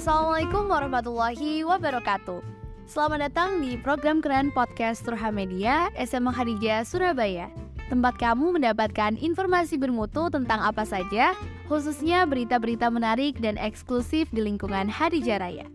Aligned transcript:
Assalamualaikum 0.00 0.64
warahmatullahi 0.72 1.60
wabarakatuh. 1.60 2.40
Selamat 2.88 3.28
datang 3.28 3.60
di 3.60 3.76
program 3.76 4.24
keren 4.24 4.48
podcast 4.48 5.04
Turha 5.04 5.28
Media 5.28 5.92
SMA 6.00 6.32
Hadijah 6.32 6.88
Surabaya. 6.88 7.52
Tempat 7.92 8.16
kamu 8.16 8.56
mendapatkan 8.56 9.20
informasi 9.20 9.76
bermutu 9.76 10.32
tentang 10.32 10.64
apa 10.64 10.88
saja, 10.88 11.36
khususnya 11.68 12.24
berita-berita 12.24 12.88
menarik 12.88 13.44
dan 13.44 13.60
eksklusif 13.60 14.24
di 14.32 14.40
lingkungan 14.40 14.88
Hadijah 14.88 15.36
Raya. 15.36 15.68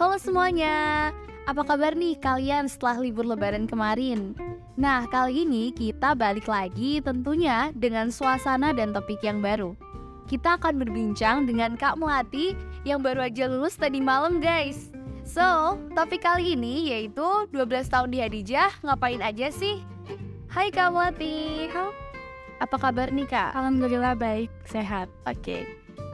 Halo 0.00 0.16
semuanya, 0.16 1.12
apa 1.44 1.60
kabar 1.60 1.92
nih 1.92 2.16
kalian 2.16 2.72
setelah 2.72 3.04
libur 3.04 3.28
lebaran 3.28 3.68
kemarin? 3.68 4.32
Nah, 4.80 5.04
kali 5.04 5.44
ini 5.44 5.68
kita 5.76 6.16
balik 6.16 6.48
lagi 6.48 7.04
tentunya 7.04 7.76
dengan 7.76 8.08
suasana 8.08 8.72
dan 8.72 8.96
topik 8.96 9.20
yang 9.20 9.44
baru. 9.44 9.76
Kita 10.26 10.58
akan 10.58 10.82
berbincang 10.82 11.46
dengan 11.46 11.78
Kak 11.78 12.02
Melati 12.02 12.58
yang 12.82 12.98
baru 12.98 13.30
aja 13.30 13.46
lulus 13.46 13.78
tadi 13.78 14.02
malam 14.02 14.42
guys. 14.42 14.90
So, 15.22 15.78
topik 15.94 16.26
kali 16.26 16.58
ini 16.58 16.90
yaitu 16.90 17.46
12 17.54 17.86
tahun 17.86 18.10
di 18.10 18.18
Hadijah, 18.18 18.74
ngapain 18.82 19.22
aja 19.22 19.54
sih? 19.54 19.86
Hai 20.50 20.74
Kak 20.74 20.90
Melati. 20.90 21.70
Apa 22.58 22.74
kabar 22.74 23.14
nih 23.14 23.30
Kak? 23.30 23.54
Alhamdulillah 23.54 24.18
baik, 24.18 24.50
sehat. 24.66 25.06
Oke. 25.30 25.38
Okay. 25.42 25.62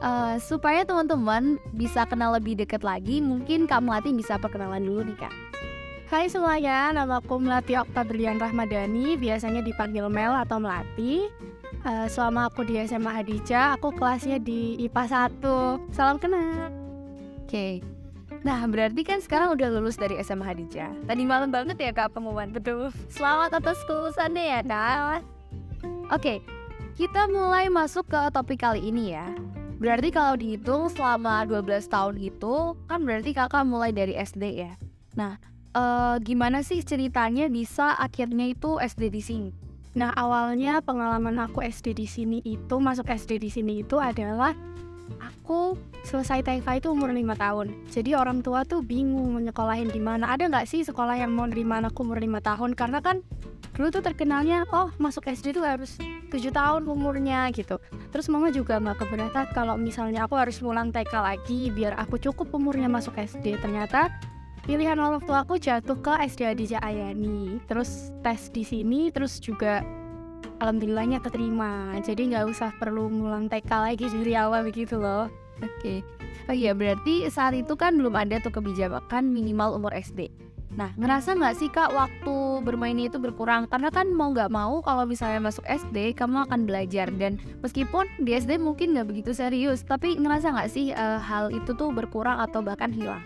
Uh, 0.03 0.37
supaya 0.37 0.85
teman-teman 0.85 1.57
bisa 1.73 2.05
kenal 2.05 2.37
lebih 2.37 2.53
dekat 2.53 2.85
lagi, 2.85 3.17
mungkin 3.17 3.65
Kak 3.65 3.81
Melati 3.81 4.13
bisa 4.13 4.37
perkenalan 4.37 4.85
dulu 4.85 5.09
nih 5.09 5.17
Kak. 5.17 5.33
Hai 6.13 6.29
semuanya, 6.29 6.93
nama 6.93 7.17
aku 7.17 7.41
Melati 7.41 7.73
Oktabrian 7.73 8.37
Rahmadani, 8.37 9.17
biasanya 9.17 9.65
dipanggil 9.65 10.05
Mel 10.05 10.37
atau 10.37 10.61
Melati. 10.61 11.33
Uh, 11.81 12.05
selama 12.05 12.53
aku 12.53 12.61
di 12.61 12.77
SMA 12.85 13.09
Hadijah, 13.09 13.75
aku 13.75 13.89
kelasnya 13.97 14.37
di 14.37 14.77
IPA 14.85 15.33
1. 15.41 15.95
Salam 15.97 16.21
kenal. 16.21 16.69
Oke. 17.43 17.49
Okay. 17.49 17.73
Nah, 18.43 18.59
berarti 18.67 19.01
kan 19.07 19.23
sekarang 19.23 19.55
udah 19.55 19.71
lulus 19.71 19.95
dari 19.95 20.19
SMA 20.19 20.43
Hadijah. 20.43 20.91
Tadi 21.07 21.23
malam 21.23 21.49
banget 21.49 21.79
ya 21.79 21.91
Kak 21.95 22.11
pengumuman. 22.11 22.51
Betul. 22.51 22.91
Selamat 23.07 23.55
atas 23.55 23.79
kelulusannya 23.87 24.59
ya, 24.59 24.61
Kak. 24.61 25.23
Oke, 26.11 26.43
kita 26.99 27.25
mulai 27.31 27.71
masuk 27.71 28.05
ke 28.11 28.21
topik 28.35 28.61
kali 28.61 28.83
ini 28.83 29.15
ya. 29.15 29.31
Berarti 29.79 30.15
kalau 30.15 30.35
dihitung 30.37 30.87
selama 30.91 31.43
12 31.47 31.89
tahun 31.89 32.15
itu, 32.19 32.75
kan 32.87 32.99
berarti 33.03 33.31
kakak 33.35 33.67
mulai 33.67 33.91
dari 33.91 34.15
SD 34.15 34.43
ya. 34.61 34.79
Nah, 35.15 35.39
uh, 35.75 36.15
gimana 36.23 36.61
sih 36.63 36.79
ceritanya 36.83 37.51
bisa 37.51 37.95
akhirnya 37.97 38.47
itu 38.51 38.79
SD 38.79 39.11
di 39.11 39.21
sini? 39.23 39.51
Nah, 39.93 40.09
awalnya 40.17 40.81
pengalaman 40.81 41.37
aku 41.37 41.61
SD 41.61 41.93
di 41.93 42.07
sini 42.09 42.39
itu, 42.41 42.75
masuk 42.81 43.05
SD 43.09 43.37
di 43.37 43.49
sini 43.53 43.85
itu 43.85 44.01
adalah 44.01 44.57
aku 45.21 45.77
selesai 46.03 46.41
TK 46.41 46.67
itu 46.81 46.87
umur 46.89 47.13
5 47.13 47.35
tahun. 47.37 47.67
Jadi 47.91 48.11
orang 48.17 48.41
tua 48.41 48.65
tuh 48.65 48.81
bingung 48.81 49.37
mau 49.37 49.41
nyekolahin 49.41 49.91
di 49.91 50.01
mana. 50.01 50.33
Ada 50.33 50.49
nggak 50.49 50.65
sih 50.67 50.81
sekolah 50.81 51.19
yang 51.19 51.31
mau 51.35 51.45
nerima 51.45 51.77
anakku 51.79 52.01
umur 52.01 52.19
5 52.19 52.41
tahun? 52.41 52.71
Karena 52.73 52.99
kan 52.99 53.21
dulu 53.73 53.89
tuh 53.89 54.05
terkenalnya 54.05 54.69
oh 54.69 54.93
masuk 55.01 55.25
SD 55.25 55.57
tuh 55.57 55.65
harus 55.65 55.97
7 56.29 56.37
tahun 56.49 56.89
umurnya 56.89 57.49
gitu. 57.53 57.77
Terus 58.09 58.29
mama 58.29 58.49
juga 58.49 58.77
nggak 58.81 59.05
keberatan 59.05 59.45
kalau 59.53 59.75
misalnya 59.77 60.25
aku 60.25 60.37
harus 60.37 60.57
ngulang 60.61 60.89
TK 60.89 61.13
lagi 61.21 61.69
biar 61.69 61.97
aku 61.97 62.17
cukup 62.17 62.49
umurnya 62.53 62.89
masuk 62.89 63.17
SD. 63.17 63.61
Ternyata 63.61 64.09
pilihan 64.63 64.97
orang 64.99 65.21
tua 65.23 65.43
aku 65.43 65.59
jatuh 65.59 65.99
ke 65.99 66.13
SD 66.27 66.47
Adija 66.47 66.79
Ayani. 66.79 67.59
Terus 67.67 68.15
tes 68.23 68.47
di 68.49 68.63
sini 68.63 69.11
terus 69.11 69.37
juga 69.37 69.83
alhamdulillahnya 70.63 71.19
keterima 71.19 71.99
jadi 71.99 72.21
nggak 72.31 72.45
usah 72.47 72.71
perlu 72.79 73.11
ngulang 73.11 73.51
TK 73.51 73.67
lagi 73.67 74.07
dari 74.07 74.33
awal 74.39 74.63
begitu 74.63 74.95
loh 74.95 75.27
oke 75.59 75.67
okay. 75.83 75.99
oh 76.47 76.55
iya 76.55 76.71
berarti 76.71 77.27
saat 77.27 77.51
itu 77.59 77.75
kan 77.75 77.99
belum 77.99 78.15
ada 78.15 78.39
tuh 78.39 78.55
kebijakan 78.55 79.27
minimal 79.27 79.75
umur 79.75 79.91
SD 79.91 80.31
Nah, 80.73 80.89
ngerasa 80.97 81.37
nggak 81.37 81.55
sih 81.61 81.69
kak 81.69 81.93
waktu 81.93 82.65
bermainnya 82.65 83.05
itu 83.05 83.21
berkurang? 83.21 83.69
Karena 83.69 83.93
kan 83.93 84.09
mau 84.09 84.33
nggak 84.33 84.49
mau 84.49 84.81
kalau 84.81 85.05
misalnya 85.05 85.37
masuk 85.37 85.61
SD, 85.69 86.17
kamu 86.17 86.49
akan 86.49 86.65
belajar 86.65 87.13
dan 87.13 87.37
meskipun 87.61 88.09
di 88.17 88.33
SD 88.33 88.57
mungkin 88.57 88.97
nggak 88.97 89.05
begitu 89.05 89.37
serius, 89.37 89.85
tapi 89.85 90.17
ngerasa 90.17 90.49
nggak 90.49 90.69
sih 90.73 90.89
uh, 90.89 91.21
hal 91.21 91.53
itu 91.53 91.77
tuh 91.77 91.93
berkurang 91.93 92.41
atau 92.41 92.65
bahkan 92.65 92.89
hilang? 92.89 93.21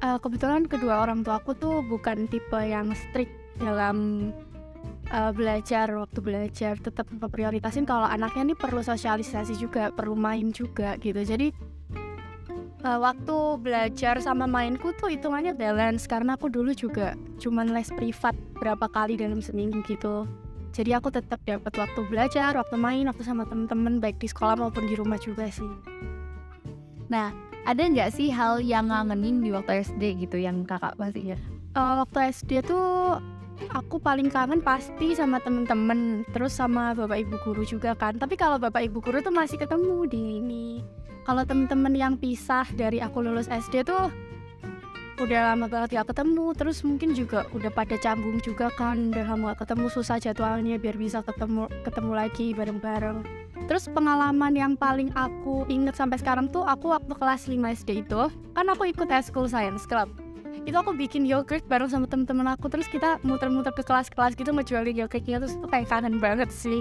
Uh, 0.00 0.16
kebetulan 0.16 0.64
kedua 0.64 1.04
orang 1.04 1.20
tua 1.20 1.36
aku 1.36 1.52
tuh 1.52 1.84
bukan 1.84 2.24
tipe 2.24 2.56
yang 2.56 2.88
strict 2.96 3.36
dalam 3.60 4.32
uh, 5.12 5.28
belajar 5.28 5.92
waktu 5.92 6.24
belajar 6.24 6.80
tetap 6.80 7.04
memprioritasin 7.12 7.84
kalau 7.84 8.08
anaknya 8.08 8.48
ini 8.48 8.54
perlu 8.56 8.80
sosialisasi 8.80 9.60
juga 9.60 9.92
perlu 9.92 10.16
main 10.16 10.56
juga 10.56 10.96
gitu. 11.04 11.20
Jadi 11.20 11.52
uh, 12.80 12.96
waktu 12.96 13.36
belajar 13.60 14.24
sama 14.24 14.48
mainku 14.48 14.96
tuh 14.96 15.12
hitungannya 15.12 15.52
balance 15.52 16.08
karena 16.08 16.32
aku 16.32 16.48
dulu 16.48 16.72
juga 16.72 17.12
cuman 17.36 17.68
les 17.76 17.92
privat 17.92 18.32
berapa 18.56 18.88
kali 18.88 19.20
dalam 19.20 19.44
seminggu 19.44 19.84
gitu. 19.84 20.24
Jadi 20.72 20.96
aku 20.96 21.12
tetap 21.12 21.44
dapat 21.44 21.76
waktu 21.76 22.00
belajar 22.08 22.56
waktu 22.56 22.76
main 22.80 23.04
waktu 23.04 23.20
sama 23.20 23.44
temen-temen 23.44 24.00
baik 24.00 24.16
di 24.16 24.32
sekolah 24.32 24.56
maupun 24.56 24.88
di 24.88 24.96
rumah 24.96 25.20
juga 25.20 25.44
sih. 25.50 25.68
Nah 27.12 27.49
ada 27.68 27.82
nggak 27.82 28.10
sih 28.16 28.32
hal 28.32 28.60
yang 28.64 28.88
ngangenin 28.88 29.44
di 29.44 29.50
waktu 29.52 29.84
SD 29.84 30.24
gitu 30.26 30.40
yang 30.40 30.64
kakak 30.64 30.96
pasti 30.96 31.36
ya? 31.36 31.38
Uh, 31.76 32.02
waktu 32.02 32.32
SD 32.32 32.64
tuh 32.66 33.20
aku 33.76 34.00
paling 34.00 34.32
kangen 34.32 34.64
pasti 34.64 35.12
sama 35.12 35.38
temen-temen 35.44 36.24
terus 36.32 36.56
sama 36.56 36.96
bapak 36.96 37.20
ibu 37.28 37.36
guru 37.44 37.62
juga 37.68 37.92
kan. 37.92 38.16
Tapi 38.16 38.34
kalau 38.40 38.56
bapak 38.56 38.88
ibu 38.88 39.04
guru 39.04 39.20
tuh 39.20 39.34
masih 39.34 39.60
ketemu 39.60 40.08
di 40.08 40.20
ini. 40.40 40.66
Kalau 41.28 41.44
temen-temen 41.44 41.92
yang 41.94 42.14
pisah 42.16 42.64
dari 42.74 42.98
aku 42.98 43.20
lulus 43.20 43.46
SD 43.46 43.84
tuh 43.84 44.08
udah 45.20 45.52
lama 45.52 45.68
banget 45.68 46.00
gak 46.00 46.16
ketemu 46.16 46.56
terus 46.56 46.80
mungkin 46.80 47.12
juga 47.12 47.44
udah 47.52 47.68
pada 47.68 48.00
cambung 48.00 48.40
juga 48.40 48.72
kan 48.72 49.12
udah 49.12 49.28
lama 49.28 49.52
gak 49.52 49.68
ketemu 49.68 49.86
susah 49.92 50.16
jadwalnya 50.16 50.80
biar 50.80 50.96
bisa 50.96 51.20
ketemu 51.20 51.68
ketemu 51.84 52.12
lagi 52.16 52.46
bareng-bareng. 52.56 53.20
Terus 53.68 53.84
pengalaman 53.92 54.56
yang 54.56 54.72
paling 54.80 55.12
aku 55.12 55.68
inget 55.68 55.92
sampai 55.92 56.16
sekarang 56.16 56.48
tuh 56.48 56.64
aku 56.64 56.96
waktu 56.96 57.12
kelas 57.12 57.52
5 57.52 57.60
SD 57.84 58.08
itu 58.08 58.32
kan 58.56 58.66
aku 58.72 58.88
ikut 58.88 59.12
school 59.20 59.44
science 59.44 59.84
club. 59.84 60.08
Itu 60.64 60.80
aku 60.80 60.96
bikin 60.96 61.28
yogurt 61.28 61.68
bareng 61.68 61.92
sama 61.92 62.08
temen-temen 62.08 62.48
aku 62.56 62.72
terus 62.72 62.88
kita 62.88 63.20
muter-muter 63.20 63.76
ke 63.76 63.84
kelas-kelas 63.84 64.32
gitu 64.40 64.56
ngejualin 64.56 65.04
yogurtnya 65.04 65.36
terus 65.36 65.52
itu 65.52 65.66
kayak 65.68 65.92
kangen 65.92 66.16
banget 66.16 66.48
sih. 66.48 66.80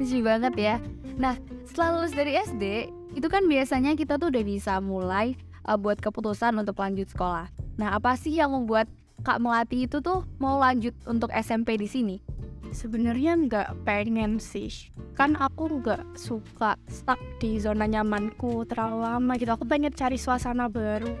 Lucu 0.00 0.18
banget 0.24 0.56
ya. 0.56 0.76
Nah 1.20 1.36
setelah 1.68 2.00
lulus 2.00 2.16
dari 2.16 2.32
SD 2.40 2.88
itu 3.12 3.28
kan 3.28 3.44
biasanya 3.44 3.92
kita 3.92 4.16
tuh 4.16 4.32
udah 4.32 4.40
bisa 4.40 4.80
mulai 4.80 5.36
uh, 5.66 5.78
buat 5.78 5.98
keputusan 5.98 6.56
untuk 6.58 6.78
lanjut 6.78 7.08
sekolah 7.10 7.50
nah 7.78 7.96
apa 7.96 8.14
sih 8.18 8.36
yang 8.36 8.52
membuat 8.52 8.88
Kak 9.22 9.38
Melati 9.38 9.86
itu 9.86 10.02
tuh 10.02 10.26
mau 10.42 10.58
lanjut 10.58 10.92
untuk 11.06 11.30
SMP 11.30 11.78
di 11.78 11.86
sini 11.86 12.16
sebenarnya 12.72 13.36
nggak 13.36 13.84
pengen 13.84 14.40
sih 14.40 14.90
kan 15.14 15.36
aku 15.36 15.78
nggak 15.78 16.16
suka 16.16 16.74
stuck 16.88 17.20
di 17.38 17.60
zona 17.60 17.84
nyamanku 17.84 18.64
terlalu 18.66 19.04
lama 19.04 19.32
gitu 19.36 19.52
aku 19.52 19.68
pengen 19.68 19.92
cari 19.92 20.16
suasana 20.16 20.66
baru 20.72 21.12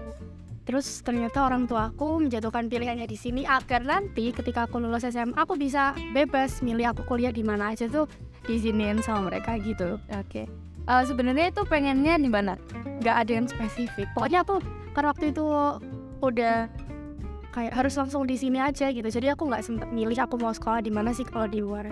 Terus 0.62 1.02
ternyata 1.02 1.42
orang 1.42 1.66
tua 1.66 1.90
aku 1.90 2.22
menjatuhkan 2.22 2.70
pilihannya 2.70 3.10
di 3.10 3.18
sini 3.18 3.42
agar 3.42 3.82
nanti 3.82 4.30
ketika 4.30 4.70
aku 4.70 4.78
lulus 4.78 5.02
SMA 5.02 5.34
aku 5.34 5.58
bisa 5.58 5.90
bebas 6.14 6.62
milih 6.62 6.94
aku 6.94 7.02
kuliah 7.02 7.34
di 7.34 7.42
mana 7.42 7.74
aja 7.74 7.90
tuh 7.90 8.06
diizinin 8.46 9.02
sama 9.02 9.30
mereka 9.30 9.58
gitu. 9.58 9.98
Oke. 10.14 10.46
Okay. 10.46 10.71
Uh, 10.86 11.02
Sebenarnya 11.06 11.54
itu 11.54 11.62
pengennya 11.66 12.18
di 12.18 12.30
mana? 12.30 12.58
Gak 13.02 13.26
ada 13.26 13.32
yang 13.32 13.46
spesifik. 13.46 14.10
Pokoknya 14.14 14.42
aku 14.42 14.58
karena 14.92 15.08
waktu 15.14 15.30
itu 15.30 15.44
udah 16.22 16.56
kayak 17.52 17.72
harus 17.72 17.94
langsung 17.98 18.26
di 18.26 18.34
sini 18.38 18.58
aja 18.58 18.90
gitu. 18.90 19.06
Jadi 19.06 19.32
aku 19.32 19.48
nggak 19.50 19.62
sempet 19.62 19.88
milih 19.90 20.16
aku 20.16 20.40
mau 20.40 20.54
sekolah 20.54 20.80
di 20.80 20.90
mana 20.90 21.12
sih 21.14 21.26
kalau 21.26 21.46
di 21.46 21.60
luar. 21.60 21.86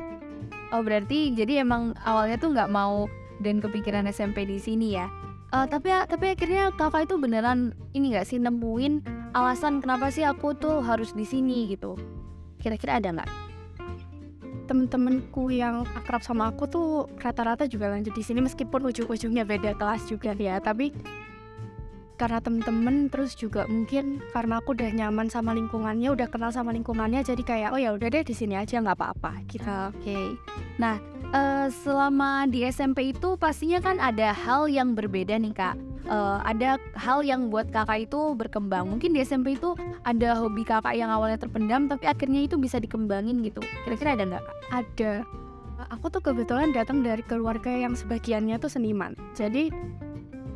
Oh 0.71 0.81
berarti 0.81 1.35
jadi 1.35 1.67
emang 1.67 1.99
awalnya 2.07 2.39
tuh 2.39 2.55
nggak 2.55 2.71
mau 2.71 3.11
dan 3.43 3.59
kepikiran 3.59 4.07
SMP 4.07 4.47
di 4.47 4.61
sini 4.61 4.95
ya? 4.95 5.11
uh, 5.55 5.67
tapi 5.67 5.91
tapi 6.07 6.35
akhirnya 6.35 6.71
kakak 6.75 7.11
itu 7.11 7.15
beneran 7.19 7.75
ini 7.95 8.15
gak 8.15 8.27
sih 8.27 8.39
nemuin 8.39 9.03
alasan 9.35 9.83
kenapa 9.83 10.11
sih 10.11 10.27
aku 10.27 10.55
tuh 10.59 10.83
harus 10.83 11.15
di 11.15 11.27
sini 11.27 11.71
gitu 11.71 11.95
kira-kira 12.59 12.99
ada 12.99 13.15
nggak 13.15 13.31
temen-temenku 14.71 15.51
yang 15.51 15.83
akrab 15.99 16.23
sama 16.23 16.55
aku 16.55 16.71
tuh 16.71 16.89
rata-rata 17.19 17.67
juga 17.67 17.91
lanjut 17.91 18.15
di 18.15 18.23
sini 18.23 18.39
meskipun 18.39 18.87
ujung-ujungnya 18.87 19.43
beda 19.43 19.75
kelas 19.75 20.07
juga 20.07 20.31
ya. 20.39 20.63
Tapi 20.63 20.95
karena 22.15 22.37
temen-temen 22.39 23.09
terus 23.09 23.33
juga 23.33 23.65
mungkin 23.65 24.21
karena 24.37 24.61
aku 24.61 24.77
udah 24.77 24.93
nyaman 24.93 25.33
sama 25.33 25.57
lingkungannya 25.57 26.13
udah 26.13 26.29
kenal 26.29 26.53
sama 26.53 26.69
lingkungannya 26.71 27.25
jadi 27.25 27.41
kayak 27.41 27.73
oh 27.73 27.81
ya 27.81 27.97
udah 27.97 28.13
deh 28.13 28.21
di 28.21 28.37
sini 28.37 28.61
aja 28.61 28.77
nggak 28.77 28.93
apa-apa 28.93 29.41
gitu. 29.49 29.65
Oke. 29.65 30.05
Okay. 30.05 30.27
nah 30.77 31.01
uh, 31.33 31.73
selama 31.73 32.45
di 32.45 32.69
SMP 32.69 33.17
itu 33.17 33.41
pastinya 33.41 33.81
kan 33.81 33.97
ada 33.97 34.37
hal 34.37 34.69
yang 34.69 34.93
berbeda 34.93 35.33
nih 35.41 35.57
kak 35.57 35.90
uh, 36.11 36.43
ada 36.43 36.77
hal 36.99 37.23
yang 37.23 37.49
buat 37.49 37.71
kakak 37.71 38.11
itu 38.11 38.35
berkembang. 38.35 38.91
Mungkin 38.91 39.15
di 39.15 39.23
SMP 39.23 39.57
itu 39.57 39.79
ada 40.03 40.37
hobi 40.37 40.67
kakak 40.67 40.99
yang 40.99 41.09
awalnya 41.09 41.39
terpendam 41.39 41.87
tapi 41.87 42.11
akhirnya 42.11 42.45
itu 42.45 42.59
bisa 42.59 42.83
dikembangin 42.83 43.41
gitu. 43.47 43.63
Kira-kira 43.87 44.19
ada 44.19 44.25
nggak 44.27 44.45
ada. 44.75 45.13
Aku 45.97 46.13
tuh 46.13 46.21
kebetulan 46.21 46.77
datang 46.77 47.01
dari 47.01 47.25
keluarga 47.25 47.73
yang 47.73 47.97
sebagiannya 47.97 48.61
tuh 48.61 48.69
seniman. 48.69 49.17
Jadi 49.33 49.73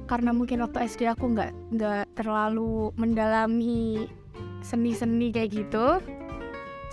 karena 0.05 0.37
mungkin 0.37 0.61
waktu 0.61 0.85
SD 0.85 1.09
aku 1.09 1.33
nggak 1.33 1.53
nggak 1.73 2.05
terlalu 2.13 2.93
mendalami 3.01 4.05
seni-seni 4.61 5.33
kayak 5.33 5.65
gitu 5.65 6.01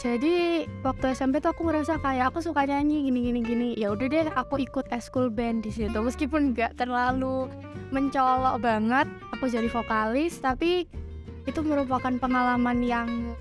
jadi 0.01 0.65
waktu 0.81 1.13
SMP 1.13 1.37
tuh 1.45 1.53
aku 1.53 1.69
ngerasa 1.69 2.01
kayak 2.01 2.33
aku 2.33 2.41
suka 2.41 2.65
nyanyi 2.65 3.05
gini 3.05 3.29
gini 3.29 3.39
gini. 3.45 3.69
Ya 3.77 3.93
udah 3.93 4.09
deh 4.09 4.25
aku 4.33 4.57
ikut 4.57 4.89
eskul 4.89 5.29
band 5.29 5.61
di 5.61 5.69
situ. 5.69 5.93
Meskipun 5.93 6.57
nggak 6.57 6.81
terlalu 6.81 7.45
mencolok 7.93 8.57
banget 8.65 9.05
aku 9.29 9.45
jadi 9.45 9.69
vokalis. 9.69 10.41
Tapi 10.41 10.89
itu 11.45 11.59
merupakan 11.61 12.09
pengalaman 12.17 12.81
yang 12.81 13.37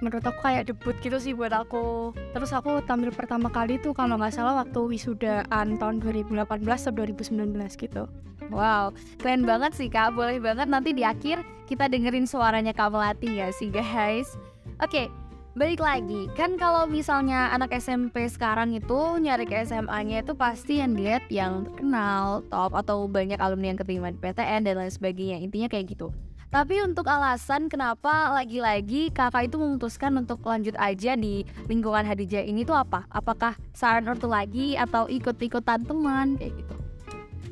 menurut 0.00 0.24
aku 0.24 0.48
kayak 0.48 0.72
debut 0.72 0.96
gitu 1.04 1.20
sih 1.20 1.36
buat 1.36 1.52
aku. 1.52 2.16
Terus 2.32 2.56
aku 2.56 2.80
tampil 2.88 3.12
pertama 3.12 3.52
kali 3.52 3.76
tuh 3.76 3.92
kalau 3.92 4.16
nggak 4.16 4.32
salah 4.32 4.64
waktu 4.64 4.80
wisudaan 4.88 5.76
tahun 5.76 6.00
2018 6.00 6.40
atau 6.64 6.92
2019 7.04 7.52
gitu. 7.76 8.08
Wow, 8.48 8.96
keren 9.20 9.44
banget 9.44 9.76
sih 9.76 9.92
kak. 9.92 10.16
Boleh 10.16 10.40
banget 10.40 10.72
nanti 10.72 10.96
di 10.96 11.04
akhir 11.04 11.44
kita 11.68 11.84
dengerin 11.84 12.24
suaranya 12.24 12.72
Kak 12.72 12.96
Melati 12.96 13.44
ya 13.44 13.52
sih 13.52 13.68
guys. 13.68 14.40
Oke, 14.80 15.12
balik 15.58 15.82
lagi. 15.82 16.30
Kan 16.38 16.54
kalau 16.54 16.86
misalnya 16.86 17.50
anak 17.50 17.74
SMP 17.74 18.30
sekarang 18.30 18.78
itu 18.78 19.18
nyari 19.18 19.42
ke 19.42 19.66
SMA-nya 19.66 20.22
itu 20.22 20.38
pasti 20.38 20.78
yang 20.78 20.94
dilihat 20.94 21.26
yang 21.34 21.66
terkenal, 21.66 22.46
top 22.46 22.78
atau 22.78 23.10
banyak 23.10 23.42
alumni 23.42 23.74
yang 23.74 23.80
keterima 23.82 24.14
di 24.14 24.22
PTN 24.22 24.70
dan 24.70 24.78
lain 24.78 24.94
sebagainya. 24.94 25.42
Intinya 25.42 25.66
kayak 25.66 25.98
gitu. 25.98 26.14
Tapi 26.48 26.80
untuk 26.80 27.04
alasan 27.10 27.68
kenapa 27.68 28.32
lagi-lagi 28.32 29.12
kakak 29.12 29.52
itu 29.52 29.60
memutuskan 29.60 30.16
untuk 30.16 30.40
lanjut 30.46 30.72
aja 30.80 31.12
di 31.12 31.44
lingkungan 31.68 32.06
Hadijah 32.06 32.40
ini 32.40 32.64
tuh 32.64 32.78
apa? 32.78 33.04
Apakah 33.12 33.58
saran 33.76 34.08
ortu 34.08 34.30
lagi 34.30 34.78
atau 34.78 35.10
ikut-ikutan 35.10 35.84
teman 35.84 36.40
kayak 36.40 36.54
gitu? 36.56 36.87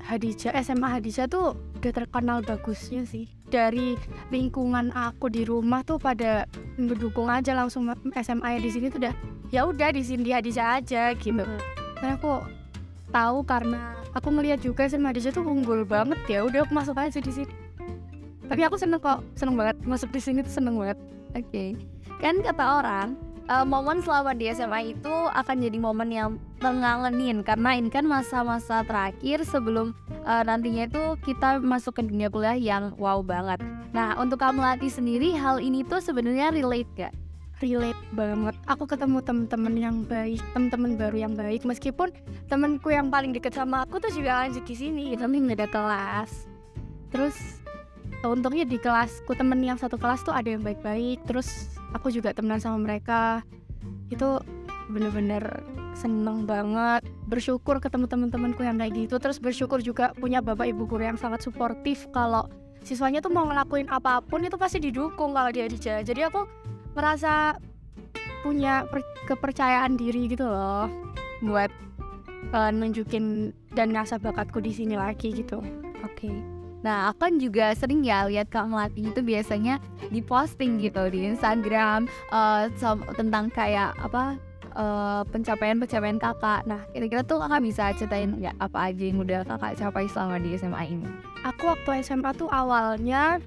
Hadijah 0.06 0.54
SMA 0.62 0.86
Hadijah 0.86 1.26
tuh 1.26 1.58
udah 1.82 1.92
terkenal 1.92 2.38
bagusnya 2.46 3.02
sih. 3.02 3.26
Dari 3.50 3.98
lingkungan 4.30 4.94
aku 4.94 5.26
di 5.26 5.42
rumah 5.42 5.82
tuh 5.82 5.98
pada 5.98 6.46
mendukung 6.78 7.26
aja 7.26 7.58
langsung 7.58 7.90
SMA 8.14 8.62
di 8.62 8.70
sini 8.70 8.86
tuh 8.86 9.02
udah 9.02 9.14
ya 9.50 9.66
udah 9.66 9.90
di 9.90 10.02
sini 10.06 10.30
di 10.30 10.32
Hadijah 10.32 10.78
aja 10.78 11.10
gitu. 11.18 11.42
Karena 11.98 12.14
aku 12.14 12.46
tahu 13.10 13.42
karena 13.42 13.98
aku 14.14 14.30
ngeliat 14.30 14.62
juga 14.62 14.86
SMA 14.86 15.10
Hadijah 15.10 15.34
tuh 15.34 15.42
unggul 15.42 15.82
banget 15.82 16.22
ya 16.30 16.46
udah 16.46 16.62
aku 16.62 16.72
masuk 16.72 16.94
aja 16.94 17.18
di 17.18 17.32
sini. 17.34 17.50
Tapi 18.46 18.62
aku 18.62 18.78
seneng 18.78 19.02
kok 19.02 19.26
seneng 19.34 19.58
banget. 19.58 19.74
Masuk 19.82 20.14
di 20.14 20.22
sini 20.22 20.46
tuh 20.46 20.54
seneng 20.54 20.78
banget. 20.78 20.98
Oke. 21.34 21.50
Okay. 21.50 21.70
kan 22.16 22.40
kata 22.40 22.64
orang 22.80 23.08
uh, 23.48 23.66
momen 23.66 24.02
selama 24.02 24.34
di 24.34 24.50
SMA 24.50 24.94
itu 24.94 25.14
akan 25.32 25.56
jadi 25.62 25.78
momen 25.78 26.08
yang 26.10 26.30
mengangenin 26.62 27.42
karena 27.46 27.78
ini 27.78 27.88
kan 27.92 28.06
masa-masa 28.06 28.82
terakhir 28.86 29.44
sebelum 29.46 29.94
uh, 30.26 30.42
nantinya 30.42 30.86
itu 30.86 31.02
kita 31.22 31.62
masuk 31.62 31.98
ke 31.98 32.02
dunia 32.06 32.30
kuliah 32.30 32.58
yang 32.58 32.94
wow 32.98 33.22
banget. 33.22 33.62
Nah 33.94 34.18
untuk 34.18 34.42
kamu 34.42 34.62
latih 34.62 34.90
sendiri 34.90 35.34
hal 35.34 35.62
ini 35.62 35.86
tuh 35.86 36.02
sebenarnya 36.02 36.52
relate 36.52 36.90
gak? 36.96 37.14
relate 37.64 37.96
banget. 38.12 38.52
Aku 38.68 38.84
ketemu 38.84 39.24
temen-temen 39.24 39.74
yang 39.80 39.96
baik, 40.04 40.44
temen-temen 40.52 41.00
baru 41.00 41.16
yang 41.16 41.32
baik. 41.32 41.64
Meskipun 41.64 42.12
temenku 42.52 42.92
yang 42.92 43.08
paling 43.08 43.32
deket 43.32 43.56
sama 43.56 43.88
aku 43.88 43.96
tuh 43.96 44.12
juga 44.12 44.44
lanjut 44.44 44.60
di 44.68 44.76
sini, 44.76 45.16
tapi 45.16 45.40
nggak 45.40 45.64
ada 45.64 45.68
kelas. 45.72 46.44
Terus 47.08 47.64
untungnya 48.24 48.64
di 48.64 48.76
kelasku 48.80 49.32
temen 49.36 49.60
yang 49.62 49.76
satu 49.76 49.96
kelas 49.96 50.24
tuh 50.24 50.32
ada 50.32 50.48
yang 50.48 50.62
baik-baik 50.64 51.20
terus 51.28 51.76
aku 51.96 52.12
juga 52.12 52.36
temenan 52.36 52.60
sama 52.60 52.78
mereka. 52.78 53.40
Itu 54.12 54.44
bener-bener 54.92 55.64
seneng 55.96 56.44
banget. 56.44 57.02
Bersyukur 57.26 57.80
ketemu 57.80 58.06
teman-temanku 58.06 58.62
yang 58.62 58.76
kayak 58.76 58.94
gitu. 58.94 59.16
Terus 59.16 59.40
bersyukur 59.40 59.80
juga 59.80 60.12
punya 60.20 60.44
bapak 60.44 60.68
ibu 60.70 60.84
guru 60.84 61.08
yang 61.08 61.18
sangat 61.18 61.42
suportif. 61.42 62.06
Kalau 62.12 62.46
siswanya 62.86 63.18
tuh 63.18 63.34
mau 63.34 63.42
ngelakuin 63.50 63.90
apa 63.90 64.22
pun 64.22 64.46
itu 64.46 64.54
pasti 64.54 64.78
didukung 64.78 65.34
kalau 65.34 65.50
dia 65.50 65.66
dijaga 65.66 66.06
jadi 66.06 66.30
aku 66.30 66.46
merasa 66.94 67.58
punya 68.46 68.86
kepercayaan 69.26 69.98
diri 69.98 70.30
gitu 70.30 70.46
loh 70.46 70.86
buat 71.42 71.68
uh, 72.54 72.70
nunjukin 72.70 73.50
dan 73.74 73.90
ngasah 73.90 74.22
bakatku 74.22 74.62
di 74.62 74.70
sini 74.70 74.94
lagi 74.94 75.34
gitu. 75.34 75.58
Oke. 76.06 76.30
okay. 76.30 76.55
Nah, 76.86 77.10
aku 77.10 77.18
kan 77.26 77.34
juga 77.42 77.74
sering 77.74 78.06
ya 78.06 78.30
lihat 78.30 78.46
Kak 78.46 78.70
Melati 78.70 79.10
itu 79.10 79.18
biasanya 79.18 79.82
di 80.06 80.22
posting 80.22 80.78
gitu 80.78 81.10
di 81.10 81.26
Instagram 81.26 82.06
uh, 82.30 82.70
tentang 83.18 83.50
kayak 83.50 83.90
apa 83.98 84.38
uh, 84.78 85.26
pencapaian-pencapaian 85.34 86.22
kakak. 86.22 86.62
Nah, 86.70 86.86
kira-kira 86.94 87.26
tuh 87.26 87.42
kakak 87.42 87.66
bisa 87.66 87.90
ceritain 87.98 88.38
nggak 88.38 88.54
apa 88.62 88.78
aja 88.94 89.02
yang 89.02 89.18
udah 89.18 89.42
kakak 89.42 89.74
capai 89.82 90.06
selama 90.06 90.38
di 90.38 90.54
SMA 90.54 90.82
ini? 90.94 91.10
Aku 91.42 91.74
waktu 91.74 92.06
SMA 92.06 92.30
tuh 92.38 92.46
awalnya 92.54 93.42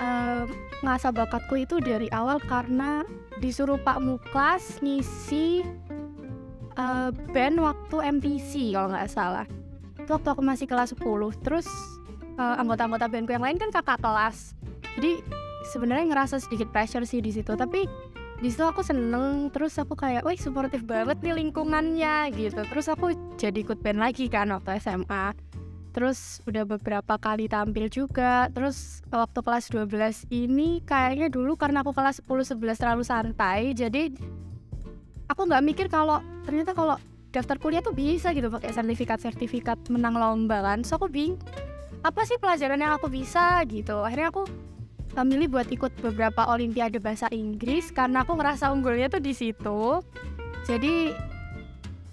uh, 0.00 0.48
ngasah 0.80 1.12
bakatku 1.12 1.52
itu 1.60 1.84
dari 1.84 2.08
awal 2.16 2.40
karena 2.40 3.04
disuruh 3.44 3.76
Pak 3.76 4.00
Muklas 4.00 4.80
ngisi 4.80 5.68
uh, 6.80 7.12
band 7.36 7.60
waktu 7.60 7.96
MTC 8.16 8.72
kalau 8.72 8.88
nggak 8.96 9.12
salah. 9.12 9.44
Itu 10.00 10.16
waktu 10.16 10.28
aku 10.32 10.40
masih 10.40 10.64
kelas 10.64 10.96
10. 10.96 11.04
Terus 11.44 11.97
uh, 12.38 12.56
anggota-anggota 12.62 13.10
bandku 13.10 13.34
yang 13.34 13.44
lain 13.44 13.58
kan 13.58 13.70
kakak 13.74 13.98
kelas. 14.00 14.54
Jadi 14.96 15.20
sebenarnya 15.68 16.06
ngerasa 16.08 16.40
sedikit 16.40 16.70
pressure 16.70 17.04
sih 17.04 17.20
di 17.20 17.34
situ. 17.34 17.52
Tapi 17.52 17.84
di 18.38 18.48
situ 18.48 18.62
aku 18.62 18.86
seneng 18.86 19.50
terus 19.50 19.74
aku 19.82 19.98
kayak 19.98 20.22
wih 20.22 20.38
suportif 20.38 20.86
banget 20.86 21.18
nih 21.20 21.34
lingkungannya 21.34 22.30
gitu. 22.32 22.62
Terus 22.64 22.86
aku 22.88 23.12
jadi 23.34 23.58
ikut 23.66 23.82
band 23.82 23.98
lagi 23.98 24.30
kan 24.30 24.48
waktu 24.54 24.78
SMA 24.78 25.34
terus 25.88 26.38
udah 26.46 26.62
beberapa 26.62 27.18
kali 27.18 27.50
tampil 27.50 27.90
juga. 27.90 28.46
Terus 28.54 29.02
waktu 29.10 29.42
kelas 29.42 29.66
12 29.74 30.30
ini 30.30 30.78
kayaknya 30.86 31.26
dulu 31.26 31.58
karena 31.58 31.82
aku 31.82 31.90
kelas 31.90 32.22
10 32.22 32.54
11 32.54 32.78
terlalu 32.78 33.02
santai 33.02 33.74
jadi 33.74 34.14
aku 35.26 35.40
nggak 35.50 35.64
mikir 35.66 35.86
kalau 35.90 36.22
ternyata 36.46 36.72
kalau 36.72 36.96
daftar 37.28 37.60
kuliah 37.60 37.84
tuh 37.84 37.92
bisa 37.92 38.32
gitu 38.32 38.48
pakai 38.48 38.72
sertifikat 38.72 39.18
sertifikat 39.20 39.78
menang 39.90 40.14
lomba 40.14 40.62
kan. 40.62 40.86
So 40.86 40.96
aku 41.02 41.10
bingung 41.10 41.42
apa 42.02 42.22
sih 42.24 42.38
pelajaran 42.38 42.78
yang 42.78 42.94
aku 42.94 43.10
bisa? 43.10 43.60
gitu. 43.66 44.02
Akhirnya 44.04 44.30
aku 44.30 44.46
memilih 45.18 45.48
buat 45.50 45.68
ikut 45.68 45.92
beberapa 45.98 46.46
olimpiade 46.46 47.02
bahasa 47.02 47.26
Inggris 47.34 47.90
karena 47.90 48.22
aku 48.22 48.38
ngerasa 48.38 48.70
unggulnya 48.70 49.10
tuh 49.10 49.22
di 49.22 49.34
situ. 49.34 49.98
Jadi 50.68 51.10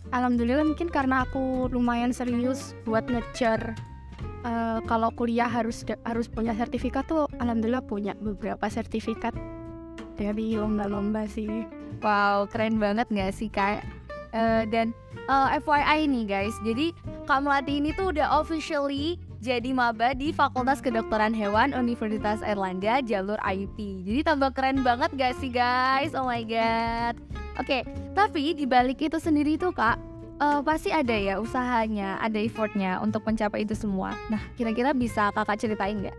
alhamdulillah 0.10 0.66
mungkin 0.66 0.90
karena 0.90 1.28
aku 1.28 1.70
lumayan 1.70 2.16
serius 2.16 2.74
buat 2.88 3.06
ngejar 3.10 3.76
uh, 4.46 4.80
kalau 4.86 5.12
kuliah 5.14 5.50
harus 5.50 5.84
harus 6.06 6.32
punya 6.32 6.56
sertifikat 6.56 7.06
tuh 7.06 7.28
alhamdulillah 7.42 7.84
punya 7.84 8.14
beberapa 8.18 8.66
sertifikat 8.70 9.36
dari 10.16 10.56
lomba-lomba 10.56 11.28
sih. 11.28 11.68
Wow 12.00 12.48
keren 12.48 12.80
banget 12.80 13.12
gak 13.12 13.34
sih 13.36 13.52
kak? 13.52 13.84
Uh, 14.36 14.68
dan 14.68 14.92
uh, 15.28 15.52
eh, 15.54 15.60
FYI 15.64 16.00
nih 16.12 16.24
guys. 16.28 16.56
Jadi 16.64 16.92
Kak 17.26 17.42
Melati 17.42 17.82
ini 17.82 17.90
tuh 17.98 18.14
udah 18.14 18.38
officially 18.38 19.18
jadi 19.46 19.78
maba 19.78 20.18
di 20.18 20.34
Fakultas 20.34 20.82
Kedokteran 20.82 21.30
Hewan 21.30 21.78
Universitas 21.78 22.42
Erlangga 22.42 22.98
jalur 23.06 23.38
IUP. 23.46 24.02
Jadi 24.02 24.26
tambah 24.26 24.50
keren 24.58 24.82
banget 24.82 25.14
gak 25.14 25.38
sih 25.38 25.54
guys? 25.54 26.18
Oh 26.18 26.26
my 26.26 26.42
god. 26.42 27.14
Oke, 27.62 27.86
tapi 28.18 28.58
di 28.58 28.66
balik 28.66 29.06
itu 29.06 29.22
sendiri 29.22 29.54
tuh 29.62 29.70
kak, 29.70 30.02
uh, 30.42 30.66
pasti 30.66 30.90
ada 30.90 31.14
ya 31.14 31.38
usahanya, 31.38 32.18
ada 32.26 32.42
effortnya 32.42 32.98
untuk 33.06 33.22
mencapai 33.22 33.62
itu 33.62 33.78
semua. 33.78 34.18
Nah, 34.34 34.42
kira-kira 34.58 34.98
bisa 34.98 35.30
kakak 35.30 35.62
ceritain 35.62 36.02
nggak? 36.02 36.18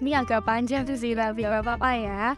Ini 0.00 0.24
agak 0.24 0.48
panjang 0.48 0.88
tuh 0.88 0.96
sih, 0.96 1.12
tapi 1.12 1.44
apa-apa 1.44 1.90
ya 2.00 2.32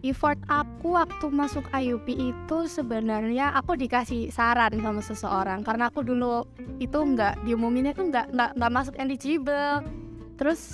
effort 0.00 0.40
aku 0.48 0.96
waktu 0.96 1.26
masuk 1.28 1.64
IUP 1.72 2.08
itu 2.08 2.58
sebenarnya 2.68 3.52
aku 3.52 3.76
dikasih 3.76 4.32
saran 4.32 4.80
sama 4.80 5.00
seseorang. 5.04 5.60
Karena 5.60 5.92
aku 5.92 6.00
dulu 6.00 6.48
itu 6.80 6.96
nggak 6.96 7.44
diumuminnya 7.44 7.92
tuh 7.92 8.08
nggak 8.08 8.32
nggak 8.32 8.50
nggak 8.56 8.72
masuk 8.72 8.94
eligible. 8.96 9.84
Terus 10.40 10.72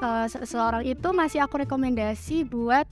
uh, 0.00 0.24
seseorang 0.24 0.84
itu 0.88 1.08
masih 1.12 1.44
aku 1.44 1.60
rekomendasi 1.64 2.48
buat 2.48 2.88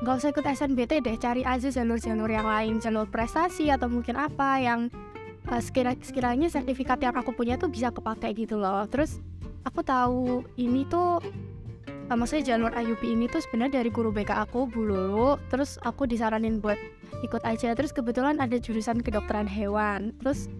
nggak 0.00 0.16
usah 0.16 0.32
ikut 0.32 0.46
SNBT 0.48 1.04
deh 1.04 1.16
cari 1.20 1.44
aja 1.44 1.68
jalur-jalur 1.68 2.32
yang 2.32 2.48
lain 2.48 2.80
jalur 2.80 3.04
prestasi 3.04 3.68
atau 3.68 3.84
mungkin 3.92 4.16
apa 4.16 4.56
yang 4.56 4.88
uh, 5.52 5.60
sekira 5.60 5.92
sekiranya 6.00 6.48
sertifikat 6.48 7.04
yang 7.04 7.12
aku 7.12 7.36
punya 7.36 7.60
tuh 7.60 7.68
bisa 7.68 7.92
kepake 7.92 8.32
gitu 8.32 8.56
loh. 8.56 8.88
Terus 8.88 9.20
aku 9.64 9.84
tahu 9.84 10.48
ini 10.56 10.88
tuh 10.88 11.20
uh, 12.10 12.16
maksudnya 12.18 12.54
jalur 12.54 12.74
IUP 12.74 13.06
ini 13.06 13.30
tuh 13.30 13.40
sebenarnya 13.40 13.80
dari 13.80 13.90
guru 13.94 14.10
BK 14.10 14.34
aku 14.34 14.66
Bu 14.66 14.82
Lulu. 14.82 15.38
Terus 15.48 15.78
aku 15.86 16.04
disaranin 16.10 16.58
buat 16.58 16.76
ikut 17.22 17.46
aja. 17.46 17.72
Terus 17.72 17.94
kebetulan 17.94 18.42
ada 18.42 18.58
jurusan 18.58 19.00
kedokteran 19.00 19.46
hewan. 19.46 20.10
Terus 20.18 20.50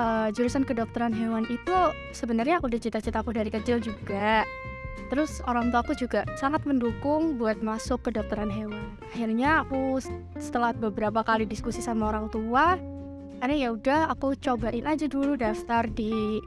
uh, 0.00 0.32
jurusan 0.32 0.64
kedokteran 0.64 1.12
hewan 1.12 1.44
itu 1.52 1.76
sebenarnya 2.16 2.58
aku 2.58 2.72
udah 2.72 2.80
cita-cita 2.80 3.20
aku 3.20 3.36
dari 3.36 3.52
kecil 3.52 3.78
juga. 3.78 4.48
Terus 5.06 5.38
orang 5.46 5.70
tua 5.70 5.86
aku 5.86 5.94
juga 5.94 6.26
sangat 6.34 6.66
mendukung 6.66 7.38
buat 7.38 7.62
masuk 7.62 8.02
kedokteran 8.10 8.50
hewan. 8.50 8.96
Akhirnya 9.12 9.62
aku 9.62 10.02
setelah 10.40 10.74
beberapa 10.74 11.22
kali 11.22 11.46
diskusi 11.46 11.78
sama 11.78 12.10
orang 12.10 12.26
tua 12.32 12.80
akhirnya 13.36 13.68
ya 13.68 13.70
udah 13.76 14.00
aku 14.16 14.32
cobain 14.40 14.88
aja 14.88 15.04
dulu 15.04 15.36
daftar 15.36 15.84
di 15.92 16.40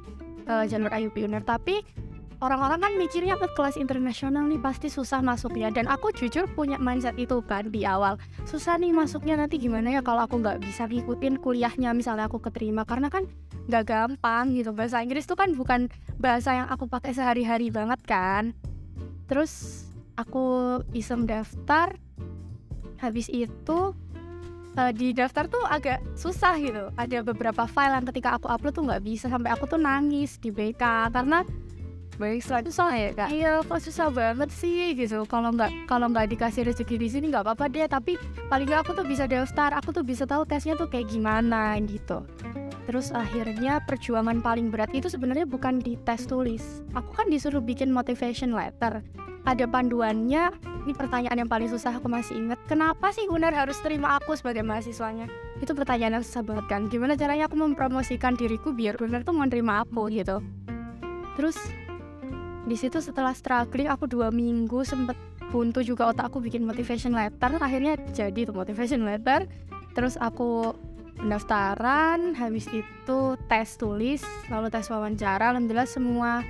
uh, 0.50 0.66
jalur 0.66 0.90
IUP 0.90 1.22
UNER. 1.22 1.46
Tapi 1.46 1.86
orang-orang 2.40 2.80
kan 2.80 2.94
mikirnya 2.96 3.36
ke 3.36 3.52
kelas 3.52 3.76
internasional 3.76 4.48
nih 4.48 4.60
pasti 4.60 4.88
susah 4.88 5.20
masuknya 5.20 5.68
dan 5.76 5.92
aku 5.92 6.16
jujur 6.16 6.48
punya 6.56 6.80
mindset 6.80 7.16
itu 7.20 7.44
kan 7.44 7.68
di 7.68 7.84
awal. 7.84 8.16
Susah 8.48 8.80
nih 8.80 8.96
masuknya 8.96 9.36
nanti 9.36 9.60
gimana 9.60 9.92
ya 9.92 10.02
kalau 10.04 10.24
aku 10.24 10.40
nggak 10.40 10.64
bisa 10.64 10.88
ngikutin 10.88 11.44
kuliahnya 11.44 11.92
misalnya 11.92 12.32
aku 12.32 12.40
keterima. 12.40 12.88
Karena 12.88 13.12
kan 13.12 13.28
nggak 13.68 13.84
gampang 13.86 14.56
gitu. 14.56 14.72
Bahasa 14.72 15.04
Inggris 15.04 15.28
tuh 15.28 15.36
kan 15.36 15.52
bukan 15.52 15.92
bahasa 16.16 16.56
yang 16.56 16.68
aku 16.72 16.88
pakai 16.88 17.12
sehari-hari 17.12 17.70
banget 17.76 18.00
kan. 18.08 18.56
Terus 19.28 19.86
aku 20.16 20.80
iseng 20.96 21.28
daftar. 21.28 21.92
Habis 23.00 23.32
itu 23.32 23.96
uh, 24.76 24.92
di 24.96 25.12
daftar 25.12 25.48
tuh 25.52 25.64
agak 25.68 26.00
susah 26.16 26.56
gitu. 26.60 26.88
Ada 26.96 27.20
beberapa 27.24 27.68
file 27.68 28.00
yang 28.00 28.08
ketika 28.08 28.40
aku 28.40 28.48
upload 28.48 28.76
tuh 28.76 28.88
nggak 28.88 29.04
bisa. 29.04 29.28
Sampai 29.28 29.52
aku 29.52 29.68
tuh 29.68 29.80
nangis 29.80 30.40
di 30.40 30.52
BK 30.56 31.12
karena 31.12 31.44
baik 32.20 32.44
selain 32.44 32.68
susah 32.68 32.92
ya 32.92 33.10
kak? 33.16 33.30
Iya 33.32 33.54
kok 33.64 33.80
susah 33.80 34.12
banget 34.12 34.52
sih 34.52 34.92
gitu. 34.94 35.24
Kalau 35.26 35.56
nggak 35.56 35.88
kalau 35.88 36.12
nggak 36.12 36.36
dikasih 36.36 36.68
rezeki 36.68 36.96
di 37.00 37.08
sini 37.08 37.26
nggak 37.32 37.48
apa-apa 37.48 37.72
deh 37.72 37.88
tapi 37.88 38.20
paling 38.52 38.68
nggak 38.68 38.84
aku 38.84 38.92
tuh 39.00 39.08
bisa 39.08 39.24
daftar 39.26 39.72
aku 39.72 39.96
tuh 39.96 40.04
bisa 40.04 40.28
tahu 40.28 40.44
tesnya 40.44 40.76
tuh 40.76 40.92
kayak 40.92 41.08
gimana 41.08 41.80
gitu. 41.88 42.28
Terus 42.90 43.16
akhirnya 43.16 43.80
perjuangan 43.86 44.44
paling 44.44 44.68
berat 44.74 44.92
itu 44.92 45.08
sebenarnya 45.08 45.48
bukan 45.48 45.80
di 45.80 45.96
tes 46.04 46.28
tulis. 46.28 46.84
Aku 46.98 47.14
kan 47.16 47.32
disuruh 47.32 47.64
bikin 47.64 47.94
motivation 47.94 48.52
letter. 48.52 49.00
Ada 49.48 49.70
panduannya. 49.70 50.52
Ini 50.90 50.98
pertanyaan 50.98 51.38
yang 51.46 51.50
paling 51.50 51.70
susah 51.70 52.02
aku 52.02 52.10
masih 52.10 52.34
ingat. 52.34 52.58
Kenapa 52.66 53.14
sih 53.14 53.30
Uner 53.30 53.54
harus 53.54 53.78
terima 53.86 54.18
aku 54.18 54.34
sebagai 54.34 54.66
mahasiswanya? 54.66 55.30
Itu 55.62 55.78
pertanyaan 55.78 56.18
yang 56.18 56.26
susah 56.26 56.42
banget 56.42 56.66
kan? 56.66 56.90
Gimana 56.90 57.14
caranya 57.14 57.46
aku 57.46 57.62
mempromosikan 57.62 58.34
diriku 58.34 58.74
biar 58.74 58.98
Uner 58.98 59.22
tuh 59.22 59.38
mau 59.38 59.46
terima 59.46 59.86
aku 59.86 60.10
gitu. 60.10 60.42
Terus 61.38 61.62
di 62.70 62.78
situ 62.78 63.02
setelah 63.02 63.34
struggling 63.34 63.90
aku 63.90 64.06
dua 64.06 64.30
minggu 64.30 64.86
sempet 64.86 65.18
buntu 65.50 65.82
juga 65.82 66.14
otak 66.14 66.30
aku 66.30 66.38
bikin 66.38 66.62
motivation 66.62 67.18
letter. 67.18 67.58
Akhirnya 67.58 67.98
jadi 68.14 68.46
tuh 68.46 68.54
motivation 68.54 69.02
letter. 69.02 69.50
Terus 69.98 70.16
aku 70.22 70.78
pendaftaran 71.18 72.38
habis 72.38 72.70
itu 72.70 73.20
tes 73.50 73.68
tulis 73.76 74.22
lalu 74.54 74.70
tes 74.70 74.86
wawancara. 74.86 75.50
Alhamdulillah 75.50 75.90
semua 75.90 76.46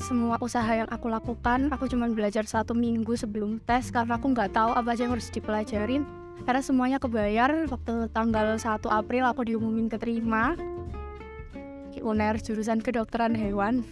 semua 0.00 0.40
usaha 0.40 0.72
yang 0.72 0.88
aku 0.88 1.12
lakukan 1.12 1.68
aku 1.68 1.84
cuma 1.92 2.08
belajar 2.08 2.48
satu 2.48 2.72
minggu 2.72 3.12
sebelum 3.20 3.60
tes 3.60 3.92
karena 3.92 4.16
aku 4.16 4.32
nggak 4.32 4.56
tahu 4.56 4.72
apa 4.72 4.96
aja 4.96 5.04
yang 5.04 5.12
harus 5.12 5.28
dipelajarin. 5.28 6.08
Karena 6.40 6.64
semuanya 6.64 6.96
kebayar 6.96 7.68
waktu 7.68 8.08
tanggal 8.16 8.56
1 8.56 8.80
April 8.88 9.28
aku 9.28 9.44
diumumin 9.44 9.92
keterima 9.92 10.56
UNER 12.00 12.40
jurusan 12.40 12.80
kedokteran 12.80 13.36
hewan 13.36 13.84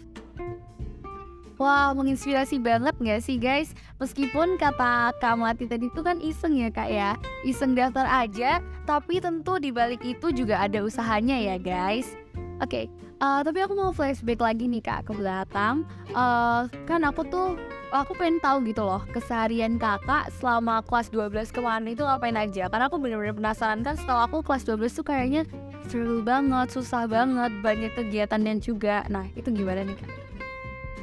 Wow, 1.59 1.91
menginspirasi 1.99 2.63
banget 2.63 2.95
gak 3.03 3.19
sih 3.19 3.35
guys? 3.35 3.75
Meskipun 3.99 4.63
kata 4.63 5.11
Kamati 5.19 5.67
tadi 5.67 5.91
itu 5.91 6.07
kan 6.07 6.23
iseng 6.23 6.55
ya 6.55 6.71
kak 6.71 6.87
ya 6.87 7.19
Iseng 7.43 7.75
daftar 7.75 8.07
aja, 8.07 8.63
tapi 8.87 9.19
tentu 9.19 9.59
dibalik 9.59 9.99
itu 10.07 10.31
juga 10.31 10.63
ada 10.63 10.79
usahanya 10.87 11.35
ya 11.35 11.59
guys 11.59 12.15
Oke, 12.63 12.63
okay, 12.63 12.85
uh, 13.19 13.43
tapi 13.43 13.59
aku 13.59 13.75
mau 13.75 13.91
flashback 13.91 14.39
lagi 14.39 14.71
nih 14.71 14.79
kak 14.79 15.11
ke 15.11 15.13
belakang 15.19 15.83
uh, 16.15 16.71
Kan 16.87 17.03
aku 17.03 17.27
tuh, 17.27 17.59
aku 17.91 18.15
pengen 18.15 18.39
tahu 18.39 18.63
gitu 18.63 18.87
loh 18.87 19.03
Keseharian 19.11 19.83
kakak 19.83 20.31
selama 20.39 20.79
kelas 20.87 21.11
12 21.11 21.51
kemarin 21.51 21.91
itu 21.91 22.07
ngapain 22.07 22.39
aja 22.39 22.71
Karena 22.71 22.87
aku 22.87 23.03
bener-bener 23.03 23.35
penasaran 23.35 23.83
kan 23.83 23.99
setelah 23.99 24.31
aku 24.31 24.47
kelas 24.47 24.63
12 24.63 24.95
tuh 24.95 25.07
kayaknya 25.11 25.43
seru 25.91 26.23
banget, 26.23 26.71
susah 26.71 27.11
banget, 27.11 27.51
banyak 27.67 27.91
kegiatan 27.99 28.39
dan 28.47 28.63
juga 28.63 29.03
Nah 29.11 29.27
itu 29.35 29.51
gimana 29.51 29.83
nih 29.83 29.99
kak? 29.99 30.28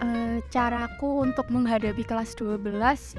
Uh, 0.02 0.38
caraku 0.52 1.24
untuk 1.24 1.48
menghadapi 1.52 2.04
kelas 2.04 2.36
12 2.40 2.66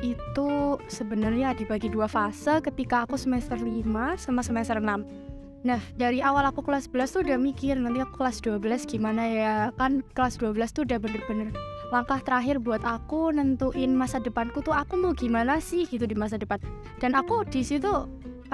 itu 0.05 0.51
sebenarnya 0.91 1.57
dibagi 1.57 1.89
dua 1.89 2.09
fase 2.11 2.61
ketika 2.65 3.05
aku 3.09 3.17
semester 3.17 3.57
5 3.57 3.85
sama 4.21 4.41
semester 4.45 4.81
6 4.81 5.27
Nah, 5.67 5.83
dari 5.99 6.23
awal 6.23 6.47
aku 6.47 6.63
kelas 6.63 6.87
11 6.87 7.11
tuh 7.11 7.21
udah 7.27 7.39
mikir 7.43 7.75
nanti 7.75 7.99
aku 7.99 8.23
kelas 8.23 8.39
12 8.39 8.87
gimana 8.87 9.27
ya. 9.27 9.55
Kan 9.75 10.07
kelas 10.15 10.39
12 10.39 10.55
tuh 10.71 10.87
udah 10.87 10.99
bener-bener 11.03 11.51
langkah 11.91 12.23
terakhir 12.23 12.63
buat 12.63 12.83
aku 12.87 13.35
nentuin 13.35 13.95
masa 13.95 14.23
depanku 14.23 14.63
tuh 14.63 14.75
aku 14.75 14.95
mau 14.99 15.11
gimana 15.15 15.59
sih 15.59 15.83
gitu 15.91 16.07
di 16.07 16.15
masa 16.15 16.39
depan. 16.39 16.63
Dan 17.03 17.19
aku 17.19 17.43
di 17.51 17.67
situ 17.67 17.91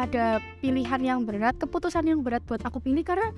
ada 0.00 0.40
pilihan 0.64 1.00
yang 1.04 1.28
berat, 1.28 1.60
keputusan 1.60 2.08
yang 2.08 2.24
berat 2.24 2.40
buat 2.48 2.64
aku 2.64 2.80
pilih 2.80 3.04
karena 3.04 3.28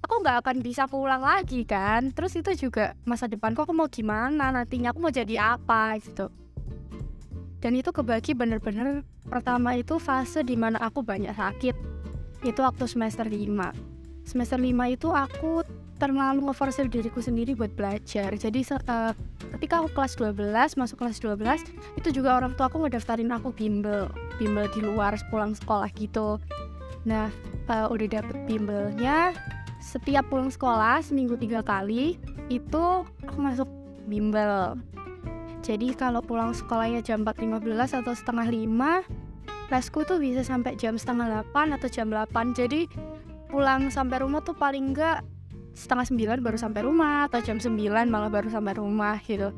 aku 0.00 0.14
nggak 0.20 0.36
akan 0.44 0.56
bisa 0.64 0.84
pulang 0.88 1.22
lagi 1.22 1.64
kan? 1.64 2.12
Terus 2.12 2.36
itu 2.36 2.68
juga 2.68 2.98
masa 3.08 3.28
depanku 3.30 3.62
aku 3.64 3.72
mau 3.72 3.88
gimana 3.88 4.52
nantinya? 4.52 4.92
Aku 4.92 5.00
mau 5.00 5.12
jadi 5.12 5.56
apa 5.56 5.96
gitu. 6.00 6.28
Dan 7.60 7.76
itu 7.76 7.92
kebagi 7.92 8.32
bener-bener 8.32 9.04
pertama 9.28 9.76
itu 9.76 10.00
fase 10.00 10.40
di 10.40 10.56
mana 10.56 10.80
aku 10.80 11.04
banyak 11.04 11.36
sakit. 11.36 11.76
Itu 12.40 12.64
waktu 12.64 12.88
semester 12.88 13.28
5 13.28 13.90
semester 14.30 14.62
5 14.62 14.94
itu 14.94 15.08
aku 15.10 15.66
terlalu 16.00 16.48
ngeforsir 16.48 16.88
diriku 16.88 17.20
sendiri 17.20 17.52
buat 17.52 17.74
belajar. 17.76 18.32
Jadi 18.32 18.64
uh, 18.72 19.12
ketika 19.58 19.84
aku 19.84 19.90
kelas 19.92 20.16
12 20.16 20.80
masuk 20.80 20.96
kelas 20.96 21.18
12 21.20 22.00
itu 22.00 22.08
juga 22.14 22.40
orang 22.40 22.56
tua 22.56 22.72
aku 22.72 22.80
ngedaftarin 22.86 23.28
aku 23.34 23.52
bimbel. 23.52 24.08
Bimbel 24.40 24.70
di 24.72 24.80
luar 24.80 25.18
pulang 25.28 25.52
sekolah 25.52 25.90
gitu. 25.98 26.40
Nah 27.04 27.28
uh, 27.68 27.92
udah 27.92 28.06
dapet 28.08 28.36
bimbelnya 28.48 29.36
setiap 29.90 30.30
pulang 30.30 30.54
sekolah 30.54 31.02
seminggu 31.02 31.34
tiga 31.34 31.66
kali 31.66 32.14
itu 32.46 32.84
aku 33.26 33.38
masuk 33.42 33.66
bimbel. 34.06 34.78
Jadi 35.66 35.98
kalau 35.98 36.22
pulang 36.22 36.54
sekolahnya 36.54 37.02
jam 37.02 37.26
4.15 37.26 37.98
atau 37.98 38.14
setengah 38.14 38.46
5 38.46 39.70
lesku 39.70 40.02
tuh 40.06 40.22
bisa 40.22 40.46
sampai 40.46 40.78
jam 40.78 40.94
setengah 40.94 41.42
8 41.50 41.74
atau 41.74 41.86
jam 41.90 42.10
8 42.10 42.58
jadi 42.58 42.90
pulang 43.50 43.90
sampai 43.90 44.22
rumah 44.22 44.42
tuh 44.42 44.54
paling 44.54 44.94
enggak 44.94 45.26
setengah 45.74 46.06
9 46.38 46.42
baru 46.42 46.58
sampai 46.58 46.86
rumah 46.86 47.26
atau 47.26 47.42
jam 47.42 47.58
9 47.58 47.74
malah 48.06 48.30
baru 48.30 48.46
sampai 48.46 48.78
rumah 48.78 49.18
gitu. 49.26 49.50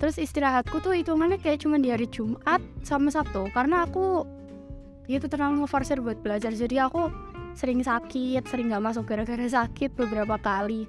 Terus 0.00 0.16
istirahatku 0.16 0.80
tuh 0.80 0.96
hitungannya 0.96 1.36
kayak 1.36 1.66
cuma 1.66 1.76
di 1.76 1.92
hari 1.92 2.08
Jumat 2.08 2.62
sama 2.86 3.12
Sabtu 3.12 3.52
karena 3.52 3.84
aku 3.84 4.24
itu 5.10 5.26
terlalu 5.26 5.66
ngeforsir 5.66 5.98
buat 6.00 6.22
belajar. 6.22 6.54
Jadi 6.54 6.78
aku 6.78 7.10
sering 7.54 7.82
sakit, 7.84 8.46
sering 8.46 8.70
nggak 8.70 8.84
masuk 8.84 9.04
gara-gara 9.06 9.46
sakit 9.46 9.94
beberapa 9.94 10.36
kali. 10.40 10.86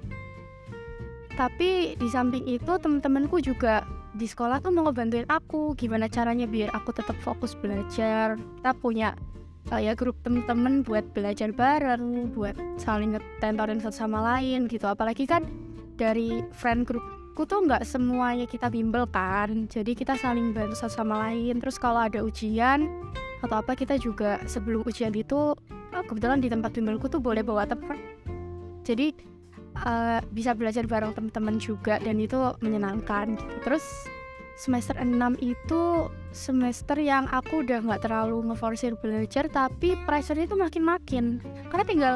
Tapi 1.32 1.96
di 1.96 2.08
samping 2.12 2.44
itu 2.44 2.72
temen-temenku 2.76 3.40
juga 3.40 3.82
di 4.12 4.28
sekolah 4.28 4.60
tuh 4.60 4.68
mau 4.68 4.84
ngebantuin 4.84 5.24
aku 5.32 5.72
gimana 5.72 6.04
caranya 6.04 6.44
biar 6.44 6.68
aku 6.76 6.92
tetap 6.92 7.16
fokus 7.24 7.56
belajar. 7.56 8.36
Kita 8.36 8.72
punya 8.76 9.16
kayak 9.72 9.96
grup 9.96 10.20
temen-temen 10.20 10.84
buat 10.84 11.06
belajar 11.16 11.48
bareng, 11.54 12.36
buat 12.36 12.52
saling 12.76 13.16
ngetentorin 13.16 13.80
satu 13.80 13.96
sama 14.04 14.20
lain 14.20 14.68
gitu. 14.68 14.84
Apalagi 14.84 15.24
kan 15.24 15.48
dari 15.96 16.44
friend 16.52 16.84
groupku 16.84 17.48
tuh 17.48 17.64
nggak 17.64 17.88
semuanya 17.88 18.44
kita 18.44 18.68
bimbel 18.68 19.08
kan, 19.08 19.70
jadi 19.72 19.96
kita 19.96 20.20
saling 20.20 20.52
bantu 20.52 20.76
satu 20.76 21.00
sama 21.00 21.30
lain. 21.30 21.56
Terus 21.64 21.80
kalau 21.80 22.04
ada 22.04 22.20
ujian 22.20 22.90
atau 23.40 23.56
apa 23.58 23.72
kita 23.72 23.96
juga 23.96 24.38
sebelum 24.44 24.84
ujian 24.84 25.16
itu 25.16 25.56
oh, 25.94 26.04
kebetulan 26.04 26.40
di 26.40 26.48
tempat 26.48 26.70
bimbelku 26.74 27.06
tuh 27.08 27.20
boleh 27.22 27.44
bawa 27.44 27.68
teman 27.68 28.00
jadi 28.82 29.14
uh, 29.86 30.20
bisa 30.34 30.52
belajar 30.52 30.84
bareng 30.90 31.14
teman-teman 31.14 31.56
juga 31.62 32.02
dan 32.02 32.18
itu 32.18 32.36
menyenangkan 32.60 33.38
gitu. 33.38 33.54
terus 33.62 33.84
semester 34.62 34.94
6 34.94 35.10
itu 35.42 35.82
semester 36.30 36.96
yang 37.00 37.26
aku 37.28 37.64
udah 37.64 37.82
nggak 37.82 38.06
terlalu 38.06 38.52
ngeforsir 38.52 38.94
belajar 39.00 39.48
tapi 39.48 39.96
pressure 40.04 40.38
itu 40.38 40.54
makin-makin. 40.54 41.40
Karena 41.72 41.84
tinggal 41.84 42.14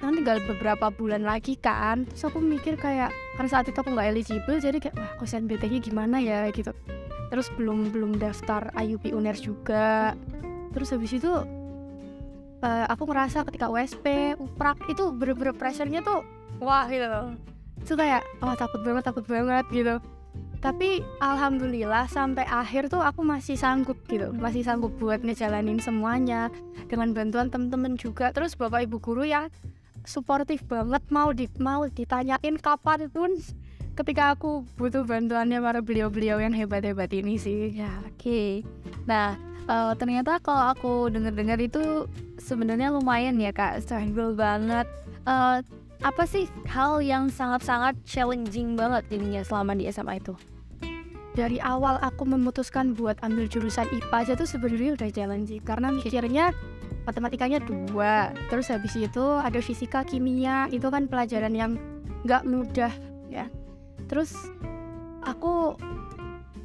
kan 0.00 0.16
tinggal 0.16 0.40
beberapa 0.44 0.92
bulan 0.92 1.24
lagi 1.24 1.56
kan. 1.56 2.04
Terus 2.08 2.28
aku 2.28 2.44
mikir 2.44 2.76
kayak 2.76 3.12
karena 3.36 3.48
saat 3.48 3.68
itu 3.68 3.78
aku 3.78 3.92
nggak 3.92 4.10
eligible 4.12 4.58
jadi 4.58 4.78
kayak 4.80 4.96
wah 4.96 5.12
kosen 5.16 5.48
BT 5.48 5.70
nya 5.70 5.80
gimana 5.80 6.16
ya? 6.20 6.48
gitu. 6.50 6.72
Terus 7.30 7.46
belum 7.54 7.94
belum 7.94 8.18
daftar 8.18 8.74
IUP 8.74 9.14
UNER 9.14 9.38
juga. 9.38 10.18
Terus 10.76 10.92
habis 10.92 11.14
itu 11.14 11.30
uh, 12.62 12.86
aku 12.88 13.08
ngerasa 13.08 13.44
ketika 13.48 13.68
USP, 13.68 14.36
UPRAK 14.36 14.78
itu 14.92 15.12
bener-bener 15.12 15.56
pressure-nya 15.56 16.00
tuh 16.04 16.24
wah 16.60 16.86
gitu 16.88 17.06
loh. 17.08 17.34
Itu 17.80 17.96
kayak 17.96 18.22
wah 18.40 18.56
takut 18.56 18.80
banget, 18.84 19.02
takut 19.04 19.24
banget 19.24 19.64
gitu. 19.72 19.96
Tapi 20.60 21.00
alhamdulillah 21.24 22.04
sampai 22.12 22.44
akhir 22.44 22.92
tuh 22.92 23.00
aku 23.00 23.24
masih 23.24 23.56
sanggup 23.56 23.96
gitu, 24.12 24.28
masih 24.36 24.60
sanggup 24.60 24.92
buat 25.00 25.24
ngejalanin 25.24 25.80
semuanya 25.80 26.52
dengan 26.84 27.16
bantuan 27.16 27.48
temen-temen 27.48 27.96
juga. 27.96 28.28
Terus 28.36 28.52
bapak 28.52 28.84
ibu 28.84 29.00
guru 29.00 29.24
yang 29.24 29.48
suportif 30.04 30.60
banget 30.68 31.00
mau 31.08 31.32
di 31.32 31.48
mau 31.56 31.88
ditanyain 31.88 32.56
kapan 32.60 33.08
pun 33.08 33.40
ketika 33.96 34.36
aku 34.36 34.64
butuh 34.76 35.04
bantuannya 35.04 35.60
para 35.60 35.80
beliau-beliau 35.80 36.40
yang 36.40 36.52
hebat-hebat 36.52 37.08
ini 37.16 37.40
sih. 37.40 37.72
Ya, 37.72 37.88
oke. 38.04 38.20
Okay. 38.20 38.48
Nah, 39.08 39.40
uh, 39.70 39.94
ternyata 39.94 40.42
kalau 40.42 40.74
aku 40.74 40.92
dengar-dengar 41.14 41.62
itu 41.62 42.10
sebenarnya 42.42 42.90
lumayan 42.90 43.38
ya 43.38 43.54
kak 43.54 43.78
struggle 43.86 44.34
banget 44.34 44.90
uh, 45.30 45.62
apa 46.00 46.24
sih 46.24 46.48
hal 46.64 47.04
yang 47.04 47.28
sangat-sangat 47.28 47.92
challenging 48.08 48.72
banget 48.72 49.04
jadinya 49.12 49.44
selama 49.44 49.76
di 49.76 49.84
SMA 49.92 50.16
itu? 50.16 50.32
Dari 51.36 51.60
awal 51.62 52.00
aku 52.02 52.26
memutuskan 52.26 52.96
buat 52.96 53.20
ambil 53.22 53.46
jurusan 53.46 53.86
IPA 53.86 54.16
aja 54.16 54.32
tuh 54.34 54.48
sebenarnya 54.48 54.96
udah 54.96 55.08
challenging 55.12 55.62
karena 55.62 55.92
mikirnya 55.92 56.50
matematikanya 57.04 57.60
dua, 57.62 58.32
terus 58.48 58.72
habis 58.72 58.96
itu 58.96 59.24
ada 59.40 59.60
fisika, 59.60 60.02
kimia, 60.04 60.68
itu 60.72 60.88
kan 60.88 61.06
pelajaran 61.06 61.52
yang 61.52 61.76
nggak 62.24 62.48
mudah 62.48 62.92
ya. 63.28 63.46
Terus 64.08 64.34
aku 65.22 65.76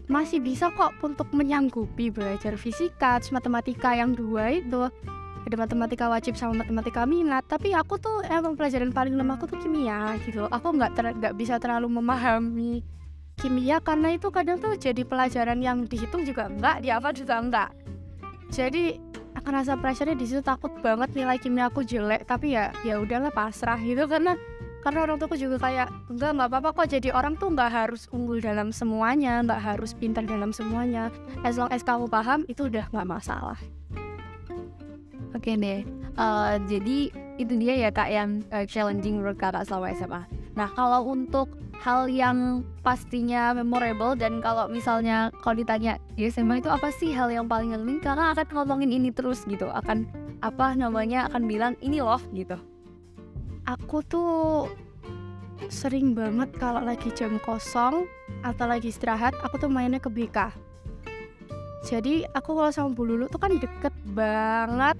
masih 0.05 0.41
bisa 0.41 0.69
kok 0.73 0.93
untuk 1.01 1.29
menyanggupi 1.33 2.13
belajar 2.13 2.55
fisika, 2.55 3.17
terus 3.17 3.33
matematika 3.33 3.93
yang 3.97 4.13
dua 4.13 4.55
itu. 4.57 4.89
Ada 5.45 5.55
matematika 5.61 6.09
wajib 6.09 6.33
sama 6.33 6.65
matematika 6.65 7.05
minat 7.05 7.45
tapi 7.45 7.69
aku 7.69 8.01
tuh 8.01 8.25
emang 8.25 8.57
pelajaran 8.57 8.89
paling 8.89 9.13
lemah 9.13 9.37
aku 9.37 9.45
tuh 9.45 9.61
kimia 9.61 10.17
gitu. 10.25 10.49
Aku 10.49 10.73
nggak 10.73 10.97
nggak 11.21 11.33
bisa 11.37 11.61
terlalu 11.61 11.85
memahami 12.01 12.81
kimia 13.37 13.77
karena 13.77 14.17
itu 14.17 14.33
kadang 14.33 14.57
tuh 14.57 14.73
jadi 14.73 15.05
pelajaran 15.05 15.61
yang 15.61 15.85
dihitung 15.85 16.25
juga 16.25 16.49
enggak 16.49 16.81
di 16.81 16.89
apa 16.89 17.11
juga 17.11 17.35
enggak 17.37 17.69
jadi 18.49 18.95
akan 19.35 19.51
rasa 19.51 19.73
pressure 19.75 20.15
di 20.15 20.25
situ 20.25 20.39
takut 20.39 20.71
banget 20.79 21.11
nilai 21.11 21.35
kimia 21.41 21.67
aku 21.67 21.83
jelek 21.83 22.23
tapi 22.23 22.55
ya 22.55 22.71
ya 22.87 23.01
udahlah 23.01 23.33
pasrah 23.33 23.77
gitu. 23.81 24.07
Karena 24.07 24.37
karena 24.85 25.01
orang 25.01 25.17
tuaku 25.17 25.33
juga 25.33 25.57
kayak 25.57 25.89
enggak 26.13 26.37
nggak 26.37 26.49
apa-apa 26.53 26.69
kok 26.77 26.93
jadi 26.93 27.09
orang 27.09 27.33
tuh 27.41 27.49
nggak 27.57 27.73
harus 27.73 28.05
unggul 28.13 28.37
dalam 28.37 28.69
semuanya 28.69 29.41
nggak 29.41 29.57
harus 29.57 29.97
pintar 29.97 30.29
dalam 30.29 30.53
semuanya. 30.53 31.09
As 31.41 31.57
long 31.57 31.73
as 31.73 31.81
kamu 31.81 32.05
paham 32.05 32.45
itu 32.45 32.69
udah 32.69 32.85
nggak 32.93 33.09
masalah. 33.09 33.57
Oke 35.33 35.57
deh, 35.57 35.81
uh, 36.21 36.61
jadi 36.69 37.09
itu 37.41 37.53
dia 37.57 37.73
ya 37.81 37.89
kak 37.89 38.13
yang 38.13 38.45
uh, 38.53 38.63
challenging 38.69 39.17
menurut 39.17 39.41
kakak 39.41 39.65
selama 39.65 39.89
SMA. 39.97 40.21
Nah 40.53 40.69
kalau 40.77 41.01
untuk 41.09 41.49
hal 41.81 42.05
yang 42.05 42.61
pastinya 42.85 43.57
memorable 43.57 44.13
dan 44.13 44.37
kalau 44.39 44.69
misalnya 44.69 45.33
kalau 45.41 45.59
ditanya 45.59 45.97
di 46.13 46.29
SMA 46.29 46.61
itu 46.61 46.69
apa 46.69 46.93
sih 46.93 47.09
hal 47.11 47.33
yang 47.33 47.49
paling 47.49 47.73
ngeling, 47.73 47.99
kakak 48.05 48.37
akan 48.37 48.47
ngomongin 48.53 48.93
ini 48.93 49.09
terus 49.09 49.43
gitu, 49.49 49.65
akan 49.65 50.05
apa 50.45 50.77
namanya 50.77 51.25
akan 51.25 51.49
bilang 51.49 51.73
ini 51.81 51.99
loh 52.05 52.21
gitu. 52.31 52.55
Aku 53.65 54.05
tuh 54.05 54.69
sering 55.67 56.13
banget 56.13 56.53
kalau 56.61 56.85
lagi 56.85 57.09
jam 57.17 57.41
kosong 57.41 58.05
atau 58.45 58.65
lagi 58.69 58.93
istirahat, 58.93 59.33
aku 59.41 59.57
tuh 59.57 59.69
mainnya 59.69 59.97
ke 59.97 60.09
BK. 60.09 60.53
Jadi 61.85 62.25
aku 62.33 62.57
kalau 62.57 62.71
sama 62.73 62.93
Bu 62.93 63.05
Lulu 63.05 63.29
tuh 63.29 63.37
kan 63.37 63.53
deket 63.57 63.93
banget 64.13 64.97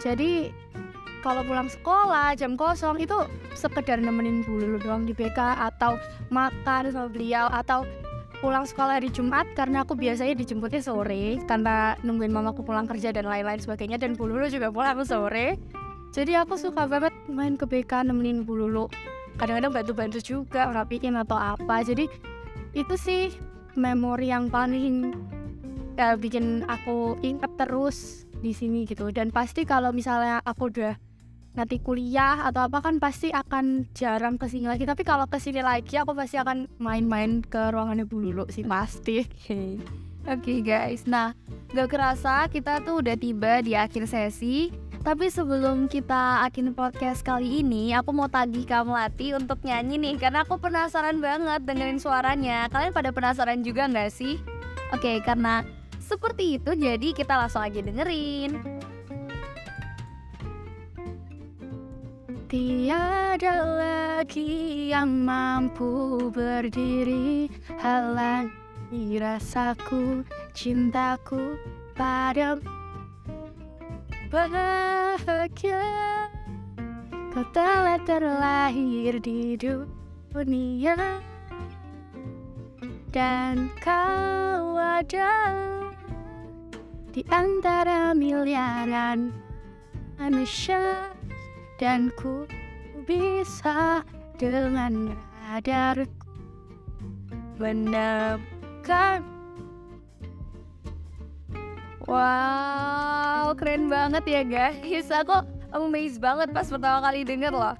jadi 0.00 0.52
kalau 1.24 1.42
pulang 1.42 1.66
sekolah 1.66 2.36
jam 2.38 2.54
kosong 2.54 3.02
itu 3.02 3.16
sekedar 3.56 3.98
nemenin 3.98 4.44
dulu 4.44 4.78
doang 4.78 5.08
di 5.08 5.16
BK 5.16 5.34
atau 5.72 5.96
makan 6.28 6.92
sama 6.92 7.08
beliau 7.08 7.48
atau 7.50 7.82
pulang 8.44 8.68
sekolah 8.68 9.00
hari 9.00 9.08
Jumat 9.08 9.48
karena 9.56 9.82
aku 9.82 9.96
biasanya 9.96 10.36
dijemputnya 10.36 10.84
sore 10.84 11.40
karena 11.48 11.96
nungguin 12.04 12.30
mamaku 12.30 12.60
pulang 12.60 12.84
kerja 12.84 13.10
dan 13.10 13.24
lain-lain 13.24 13.58
sebagainya 13.58 13.96
dan 13.96 14.12
Bu 14.12 14.28
Lulu 14.28 14.46
juga 14.52 14.68
pulang 14.68 15.00
sore 15.02 15.56
jadi 16.14 16.46
aku 16.46 16.58
suka 16.60 16.86
banget 16.86 17.14
main 17.30 17.54
ke 17.58 17.64
BK 17.66 18.06
nemenin 18.06 18.46
Bu 18.46 18.58
Lulu 18.58 18.88
kadang-kadang 19.36 19.72
bantu-bantu 19.72 20.18
juga 20.20 20.72
rapiin 20.72 21.16
atau 21.16 21.36
apa. 21.36 21.84
Jadi 21.84 22.08
itu 22.72 22.94
sih 22.96 23.32
memori 23.76 24.32
yang 24.32 24.48
paling 24.48 25.12
ya, 25.96 26.16
bikin 26.16 26.64
aku 26.66 27.20
ingat 27.20 27.52
terus 27.60 28.24
di 28.40 28.56
sini 28.56 28.88
gitu. 28.88 29.12
Dan 29.12 29.30
pasti 29.30 29.68
kalau 29.68 29.92
misalnya 29.92 30.40
aku 30.42 30.72
udah 30.72 30.96
nanti 31.56 31.80
kuliah 31.80 32.44
atau 32.44 32.68
apa 32.68 32.84
kan 32.84 33.00
pasti 33.00 33.32
akan 33.32 33.88
jarang 33.96 34.36
ke 34.40 34.48
sini 34.48 34.68
lagi. 34.68 34.84
Tapi 34.88 35.04
kalau 35.04 35.28
ke 35.28 35.40
sini 35.40 35.60
lagi 35.60 35.96
aku 36.00 36.12
pasti 36.16 36.40
akan 36.40 36.68
main-main 36.80 37.44
ke 37.44 37.72
ruangannya 37.72 38.08
Bu 38.08 38.20
Lulu 38.20 38.48
sih 38.48 38.64
pasti. 38.64 39.24
Oke. 39.24 39.40
Okay. 39.40 39.70
okay, 40.28 40.58
guys. 40.60 41.04
Nah 41.08 41.32
gak 41.72 41.92
kerasa 41.92 42.48
kita 42.48 42.80
tuh 42.84 43.04
udah 43.04 43.16
tiba 43.16 43.60
di 43.60 43.76
akhir 43.76 44.08
sesi 44.08 44.72
tapi 45.06 45.30
sebelum 45.30 45.86
kita 45.86 46.42
akhir 46.42 46.74
podcast 46.74 47.22
kali 47.22 47.62
ini, 47.62 47.94
aku 47.94 48.10
mau 48.10 48.26
tagih 48.26 48.66
kamu 48.66 48.90
Lati 48.90 49.38
untuk 49.38 49.62
nyanyi 49.62 50.02
nih 50.02 50.18
Karena 50.18 50.42
aku 50.42 50.58
penasaran 50.58 51.22
banget 51.22 51.62
dengerin 51.62 52.02
suaranya 52.02 52.66
Kalian 52.74 52.90
pada 52.90 53.14
penasaran 53.14 53.62
juga 53.62 53.86
gak 53.86 54.10
sih? 54.10 54.42
Oke, 54.90 55.22
karena 55.22 55.62
seperti 56.06 56.58
itu, 56.62 56.70
jadi 56.70 57.10
kita 57.10 57.34
langsung 57.34 57.66
aja 57.66 57.82
dengerin. 57.82 58.62
Tiada 62.46 63.54
lagi 63.66 64.86
yang 64.94 65.26
mampu 65.26 66.30
berdiri 66.30 67.50
halangi 67.82 69.18
rasaku, 69.18 70.22
cintaku 70.54 71.58
pada 71.98 72.54
bahagia. 74.36 75.80
Kau 77.32 77.44
telah 77.56 77.96
terlahir 78.04 79.16
di 79.20 79.56
dunia 79.56 81.24
dan 83.16 83.72
kau 83.80 84.76
ada 84.76 85.56
di 87.16 87.24
antara 87.32 88.12
miliaran 88.12 89.32
manusia 90.20 91.08
dan 91.80 92.12
ku 92.20 92.44
bisa 93.08 94.04
dengan 94.36 95.16
radarku 95.48 96.28
menemukan 97.56 99.35
Wow, 102.06 103.54
keren 103.58 103.90
banget 103.90 104.24
ya 104.26 104.42
guys. 104.46 105.10
Aku 105.10 105.42
amazed 105.74 106.22
banget 106.22 106.54
pas 106.54 106.70
pertama 106.70 107.02
kali 107.02 107.26
denger 107.26 107.50
loh. 107.50 107.74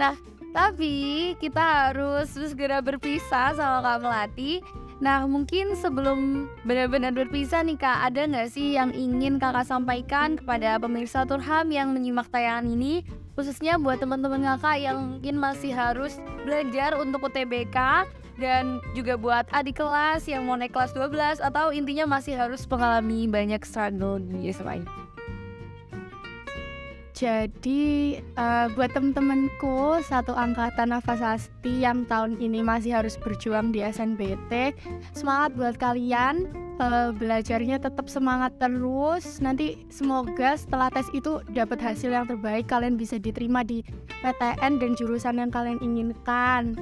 Nah, 0.00 0.16
tapi 0.56 1.36
kita 1.36 1.92
harus 1.92 2.32
segera 2.32 2.80
berpisah 2.80 3.52
sama 3.52 3.84
Kak 3.84 3.98
Melati 4.00 4.64
Nah 4.96 5.28
mungkin 5.28 5.76
sebelum 5.76 6.48
benar-benar 6.64 7.12
berpisah 7.12 7.60
nih 7.60 7.76
kak, 7.76 8.08
ada 8.12 8.24
nggak 8.24 8.48
sih 8.48 8.80
yang 8.80 8.96
ingin 8.96 9.36
kakak 9.36 9.68
sampaikan 9.68 10.40
kepada 10.40 10.80
pemirsa 10.80 11.28
Turham 11.28 11.68
yang 11.68 11.92
menyimak 11.92 12.32
tayangan 12.32 12.64
ini? 12.64 13.04
Khususnya 13.36 13.76
buat 13.76 14.00
teman-teman 14.00 14.40
kakak 14.56 14.80
yang 14.80 14.96
mungkin 14.96 15.36
masih 15.36 15.76
harus 15.76 16.16
belajar 16.48 16.96
untuk 16.96 17.28
UTBK 17.28 18.08
dan 18.36 18.84
juga 18.92 19.16
buat 19.16 19.48
adik 19.52 19.80
kelas 19.80 20.28
yang 20.28 20.44
mau 20.44 20.56
naik 20.56 20.72
kelas 20.72 20.92
12 20.92 21.40
atau 21.40 21.72
intinya 21.72 22.04
masih 22.04 22.36
harus 22.36 22.64
mengalami 22.68 23.24
banyak 23.28 23.60
struggle 23.64 24.20
di 24.20 24.52
SMA. 24.52 24.84
Jadi 27.16 28.20
uh, 28.36 28.68
buat 28.76 28.92
temen-temenku 28.92 30.04
satu 30.04 30.36
angkatan 30.36 30.92
nafas 30.92 31.24
asti 31.24 31.80
yang 31.80 32.04
tahun 32.04 32.36
ini 32.36 32.60
masih 32.60 32.92
harus 32.92 33.16
berjuang 33.16 33.72
di 33.72 33.80
SNBT, 33.80 34.76
semangat 35.16 35.56
buat 35.56 35.80
kalian. 35.80 36.52
Uh, 36.76 37.08
belajarnya 37.16 37.80
tetap 37.80 38.12
semangat 38.12 38.52
terus. 38.60 39.40
Nanti 39.40 39.88
semoga 39.88 40.60
setelah 40.60 40.92
tes 40.92 41.08
itu 41.16 41.40
dapat 41.56 41.80
hasil 41.80 42.12
yang 42.12 42.28
terbaik, 42.28 42.68
kalian 42.68 43.00
bisa 43.00 43.16
diterima 43.16 43.64
di 43.64 43.80
PTN 44.20 44.76
dan 44.76 44.92
jurusan 44.92 45.40
yang 45.40 45.48
kalian 45.48 45.80
inginkan. 45.80 46.76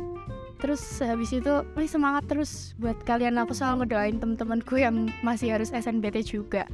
Terus 0.65 0.81
habis 1.05 1.29
itu, 1.29 1.61
wih 1.77 1.85
semangat 1.85 2.25
terus 2.25 2.73
buat 2.81 2.97
kalian. 3.05 3.37
Aku 3.37 3.53
selalu 3.53 3.85
ngedoain 3.85 4.17
temen-temenku 4.17 4.81
yang 4.81 5.13
masih 5.21 5.53
harus 5.53 5.69
SNBT 5.69 6.25
juga. 6.25 6.65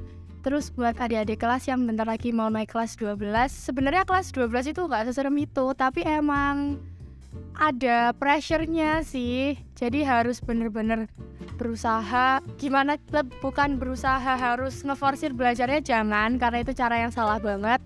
Terus 0.47 0.71
buat 0.71 0.95
adik-adik 0.95 1.43
kelas 1.43 1.67
yang 1.67 1.83
bentar 1.83 2.07
lagi 2.07 2.31
mau 2.31 2.47
naik 2.49 2.73
kelas 2.73 2.97
12 2.97 3.19
Sebenarnya 3.51 4.07
kelas 4.07 4.33
12 4.33 4.73
itu 4.73 4.89
nggak 4.89 5.13
seserem 5.13 5.37
itu 5.37 5.67
Tapi 5.77 6.01
emang 6.01 6.79
ada 7.59 8.15
pressure-nya 8.15 9.03
sih. 9.03 9.59
Jadi 9.75 10.07
harus 10.07 10.39
bener-bener 10.39 11.11
berusaha. 11.59 12.39
Gimana 12.63 12.95
bukan 13.43 13.75
berusaha 13.75 14.39
harus 14.39 14.87
ngeforsir 14.87 15.35
belajarnya 15.35 15.83
jangan 15.83 16.39
Karena 16.39 16.63
itu 16.63 16.79
cara 16.79 16.95
yang 16.95 17.11
salah 17.11 17.43
banget. 17.43 17.83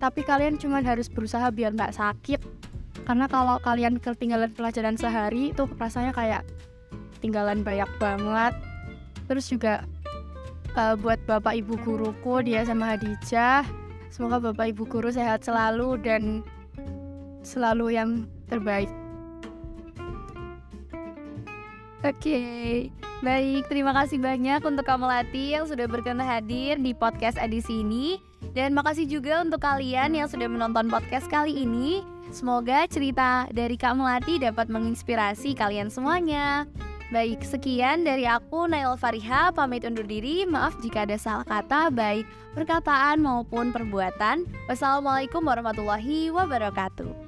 Tapi 0.00 0.24
kalian 0.24 0.56
cuma 0.56 0.80
harus 0.80 1.12
berusaha 1.12 1.44
biar 1.52 1.76
nggak 1.76 1.92
sakit 1.92 2.61
Karena 3.02 3.26
kalau 3.26 3.58
kalian 3.62 3.98
ketinggalan 3.98 4.54
pelajaran 4.54 4.94
sehari 4.94 5.50
Itu 5.50 5.66
rasanya 5.74 6.14
kayak 6.14 6.46
tinggalan 7.18 7.66
banyak 7.66 7.90
banget 7.98 8.54
Terus 9.26 9.50
juga 9.50 9.82
uh, 10.76 10.94
buat 10.96 11.20
bapak 11.28 11.54
ibu 11.60 11.74
guruku 11.80 12.44
dia 12.44 12.64
sama 12.64 12.96
Hadijah 12.96 13.64
semoga 14.12 14.52
bapak 14.52 14.76
ibu 14.76 14.84
guru 14.84 15.08
sehat 15.08 15.44
selalu 15.44 15.96
dan 16.04 16.44
selalu 17.40 17.96
yang 17.96 18.10
terbaik 18.48 18.88
Oke, 22.02 22.18
okay. 22.18 22.90
baik. 23.22 23.70
Terima 23.70 23.94
kasih 23.94 24.18
banyak 24.18 24.58
untuk 24.66 24.82
Kamelati 24.82 25.54
yang 25.54 25.70
sudah 25.70 25.86
berkenan 25.86 26.26
hadir 26.26 26.74
di 26.82 26.98
podcast 26.98 27.38
edisi 27.38 27.86
ini. 27.86 28.18
Dan 28.50 28.74
makasih 28.74 29.06
juga 29.06 29.40
untuk 29.46 29.62
kalian 29.62 30.18
yang 30.18 30.26
sudah 30.26 30.50
menonton 30.50 30.90
podcast 30.90 31.30
kali 31.30 31.54
ini. 31.54 32.02
Semoga 32.34 32.88
cerita 32.90 33.46
dari 33.54 33.78
Kak 33.78 33.94
Melati 33.94 34.42
dapat 34.42 34.66
menginspirasi 34.66 35.54
kalian 35.54 35.92
semuanya. 35.92 36.66
Baik, 37.12 37.44
sekian 37.44 38.08
dari 38.08 38.24
aku 38.24 38.64
Nail 38.64 38.96
Fariha, 38.96 39.52
pamit 39.52 39.84
undur 39.84 40.08
diri. 40.08 40.48
Maaf 40.48 40.80
jika 40.80 41.04
ada 41.04 41.20
salah 41.20 41.44
kata, 41.44 41.92
baik 41.92 42.24
perkataan 42.56 43.20
maupun 43.20 43.68
perbuatan. 43.68 44.48
Wassalamualaikum 44.64 45.44
warahmatullahi 45.44 46.32
wabarakatuh. 46.32 47.21